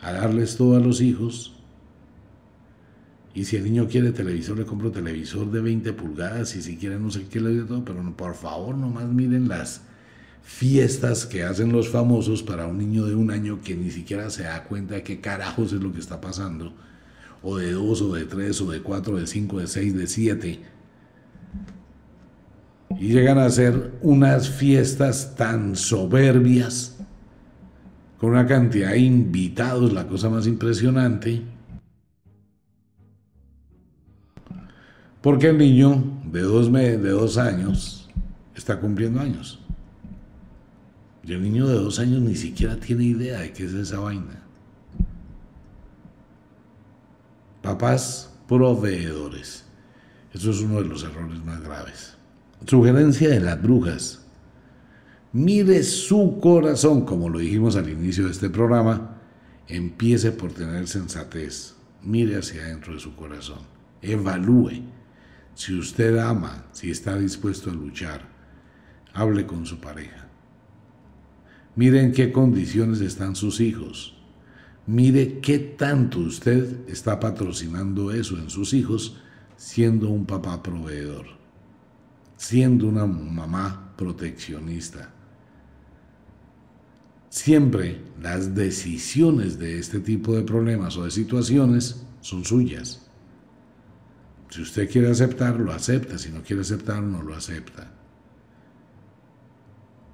a 0.00 0.12
darles 0.12 0.56
todo 0.56 0.76
a 0.76 0.80
los 0.80 1.00
hijos, 1.00 1.59
y 3.32 3.44
si 3.44 3.56
el 3.56 3.64
niño 3.64 3.86
quiere 3.88 4.10
televisor, 4.10 4.58
le 4.58 4.64
compro 4.64 4.90
televisor 4.90 5.50
de 5.50 5.60
20 5.60 5.92
pulgadas 5.92 6.56
y 6.56 6.62
si 6.62 6.76
quiere 6.76 6.98
no 6.98 7.10
sé 7.10 7.26
qué 7.30 7.40
le 7.40 7.54
doy 7.54 7.66
todo, 7.66 7.84
pero 7.84 8.02
por 8.16 8.34
favor 8.34 8.76
nomás 8.76 9.06
miren 9.06 9.48
las 9.48 9.82
fiestas 10.42 11.26
que 11.26 11.44
hacen 11.44 11.70
los 11.70 11.88
famosos 11.88 12.42
para 12.42 12.66
un 12.66 12.78
niño 12.78 13.06
de 13.06 13.14
un 13.14 13.30
año 13.30 13.60
que 13.62 13.76
ni 13.76 13.90
siquiera 13.90 14.30
se 14.30 14.44
da 14.44 14.64
cuenta 14.64 14.96
de 14.96 15.04
qué 15.04 15.20
carajos 15.20 15.72
es 15.72 15.80
lo 15.80 15.92
que 15.92 16.00
está 16.00 16.20
pasando, 16.20 16.72
o 17.42 17.56
de 17.56 17.72
dos, 17.72 18.02
o 18.02 18.14
de 18.14 18.24
tres, 18.24 18.60
o 18.60 18.70
de 18.70 18.80
cuatro, 18.80 19.16
de 19.16 19.28
cinco, 19.28 19.60
de 19.60 19.68
seis, 19.68 19.96
de 19.96 20.08
siete. 20.08 20.60
Y 22.98 23.12
llegan 23.12 23.38
a 23.38 23.48
ser 23.48 23.92
unas 24.02 24.50
fiestas 24.50 25.36
tan 25.36 25.76
soberbias, 25.76 26.98
con 28.18 28.30
una 28.30 28.46
cantidad 28.46 28.90
de 28.90 28.98
invitados, 28.98 29.92
la 29.92 30.08
cosa 30.08 30.28
más 30.28 30.48
impresionante 30.48 31.42
Porque 35.20 35.48
el 35.48 35.58
niño 35.58 36.02
de 36.24 36.40
dos, 36.40 36.72
de 36.72 36.96
dos 36.96 37.36
años 37.36 38.08
está 38.54 38.80
cumpliendo 38.80 39.20
años. 39.20 39.60
Y 41.22 41.32
el 41.34 41.42
niño 41.42 41.68
de 41.68 41.74
dos 41.74 41.98
años 41.98 42.22
ni 42.22 42.34
siquiera 42.34 42.76
tiene 42.76 43.04
idea 43.04 43.40
de 43.40 43.52
qué 43.52 43.64
es 43.64 43.74
esa 43.74 43.98
vaina. 43.98 44.42
Papás 47.62 48.32
proveedores. 48.48 49.64
Eso 50.32 50.50
es 50.50 50.60
uno 50.60 50.80
de 50.80 50.88
los 50.88 51.04
errores 51.04 51.44
más 51.44 51.60
graves. 51.60 52.14
Sugerencia 52.66 53.28
de 53.28 53.40
las 53.40 53.60
brujas. 53.60 54.24
Mire 55.32 55.82
su 55.82 56.38
corazón, 56.40 57.04
como 57.04 57.28
lo 57.28 57.38
dijimos 57.38 57.76
al 57.76 57.88
inicio 57.90 58.24
de 58.24 58.30
este 58.30 58.48
programa. 58.48 59.18
Empiece 59.68 60.32
por 60.32 60.52
tener 60.52 60.88
sensatez. 60.88 61.74
Mire 62.02 62.38
hacia 62.38 62.62
adentro 62.62 62.94
de 62.94 63.00
su 63.00 63.14
corazón. 63.14 63.58
Evalúe 64.00 64.82
si 65.60 65.74
usted 65.74 66.16
ama, 66.16 66.64
si 66.72 66.90
está 66.90 67.18
dispuesto 67.18 67.68
a 67.68 67.74
luchar, 67.74 68.26
hable 69.12 69.46
con 69.46 69.66
su 69.66 69.78
pareja. 69.78 70.26
Mire 71.76 72.00
en 72.00 72.12
qué 72.12 72.32
condiciones 72.32 73.02
están 73.02 73.36
sus 73.36 73.60
hijos. 73.60 74.16
Mire 74.86 75.40
qué 75.40 75.58
tanto 75.58 76.20
usted 76.20 76.88
está 76.88 77.20
patrocinando 77.20 78.10
eso 78.10 78.38
en 78.38 78.48
sus 78.48 78.72
hijos 78.72 79.18
siendo 79.58 80.08
un 80.08 80.24
papá 80.24 80.62
proveedor, 80.62 81.26
siendo 82.38 82.86
una 82.86 83.04
mamá 83.04 83.92
proteccionista. 83.98 85.12
Siempre 87.28 88.00
las 88.18 88.54
decisiones 88.54 89.58
de 89.58 89.78
este 89.78 90.00
tipo 90.00 90.34
de 90.34 90.42
problemas 90.42 90.96
o 90.96 91.04
de 91.04 91.10
situaciones 91.10 92.02
son 92.22 92.46
suyas. 92.46 93.09
Si 94.50 94.62
usted 94.62 94.90
quiere 94.90 95.10
aceptar, 95.10 95.58
lo 95.58 95.72
acepta. 95.72 96.18
Si 96.18 96.30
no 96.30 96.42
quiere 96.42 96.62
aceptar, 96.62 97.02
no 97.02 97.22
lo 97.22 97.34
acepta. 97.34 97.88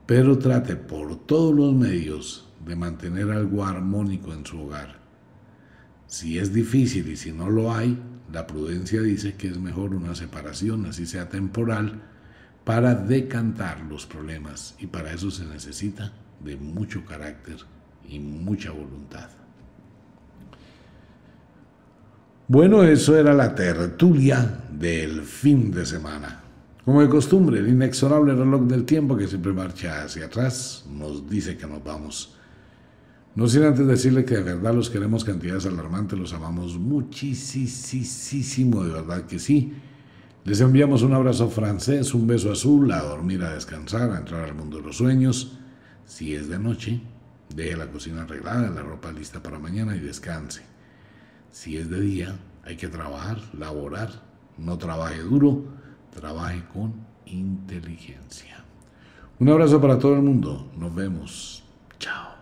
Pero 0.07 0.39
trate 0.39 0.77
por 0.77 1.17
todos 1.27 1.55
los 1.55 1.75
medios 1.75 2.49
de 2.65 2.77
mantener 2.77 3.31
algo 3.31 3.65
armónico 3.65 4.33
en 4.33 4.45
su 4.45 4.61
hogar. 4.61 5.01
Si 6.07 6.39
es 6.39 6.53
difícil 6.53 7.09
y 7.09 7.17
si 7.17 7.33
no 7.33 7.51
lo 7.51 7.73
hay, 7.73 7.99
la 8.33 8.47
prudencia 8.47 9.01
dice 9.03 9.35
que 9.35 9.49
es 9.49 9.59
mejor 9.59 9.95
una 9.95 10.15
separación, 10.15 10.87
así 10.87 11.07
sea 11.07 11.29
temporal, 11.29 12.03
para 12.65 12.95
decantar 12.95 13.81
los 13.81 14.07
problemas. 14.07 14.75
Y 14.79 14.87
para 14.87 15.13
eso 15.13 15.31
se 15.31 15.47
necesita 15.47 16.13
de 16.45 16.57
mucho 16.57 17.05
carácter 17.05 17.57
y 18.09 18.19
mucha 18.19 18.71
voluntad. 18.71 19.31
Bueno, 22.49 22.85
eso 22.85 23.19
era 23.19 23.35
la 23.35 23.57
tertulia 23.57 24.61
del 24.71 25.23
fin 25.23 25.73
de 25.73 25.85
semana. 25.85 26.43
Como 26.85 27.03
de 27.03 27.09
costumbre, 27.09 27.59
el 27.59 27.67
inexorable 27.67 28.37
reloj 28.37 28.69
del 28.69 28.85
tiempo 28.85 29.17
que 29.17 29.27
siempre 29.27 29.53
marcha 29.53 30.05
hacia 30.05 30.27
atrás 30.27 30.85
nos 30.89 31.29
dice 31.29 31.57
que 31.57 31.67
nos 31.67 31.83
vamos. 31.83 32.37
No 33.35 33.49
sin 33.49 33.65
antes 33.65 33.85
decirle 33.85 34.25
que 34.25 34.37
de 34.37 34.45
verdad 34.45 34.73
los 34.75 34.91
queremos 34.91 35.25
cantidades 35.25 35.67
alarmantes, 35.67 36.17
los 36.17 36.33
amamos 36.33 36.79
muchísimo, 36.79 37.25
de 38.85 38.93
verdad 38.93 39.23
que 39.23 39.41
sí. 39.41 39.73
Les 40.45 40.61
enviamos 40.61 41.03
un 41.03 41.15
abrazo 41.15 41.51
francés, 41.51 42.15
un 42.15 42.29
beso 42.29 42.53
azul, 42.53 42.93
a 42.93 43.03
dormir, 43.03 43.43
a 43.43 43.55
descansar, 43.55 44.13
a 44.13 44.19
entrar 44.19 44.45
al 44.45 44.55
mundo 44.55 44.77
de 44.77 44.85
los 44.85 44.99
sueños. 44.99 45.59
Si 46.05 46.37
es 46.37 46.49
de 46.49 46.61
noche, 46.61 47.01
deje 47.53 47.77
la 47.77 47.91
cocina 47.91 48.23
arreglada, 48.23 48.71
la 48.71 48.83
ropa 48.83 49.11
lista 49.11 49.43
para 49.43 49.59
mañana 49.59 49.97
y 49.97 49.99
descanse. 49.99 50.76
Si 51.57 51.79
es 51.79 51.89
de 51.89 51.99
día, 52.03 52.37
hay 52.65 52.77
que 52.77 52.87
trabajar, 52.87 53.39
laborar. 53.55 54.11
No 54.59 54.77
trabaje 54.77 55.21
duro, 55.21 55.65
trabaje 56.15 56.63
con 56.71 56.93
inteligencia. 57.25 58.63
Un 59.39 59.49
abrazo 59.49 59.81
para 59.81 59.99
todo 59.99 60.17
el 60.17 60.21
mundo. 60.21 60.71
Nos 60.77 60.95
vemos. 60.95 61.65
Chao. 61.99 62.36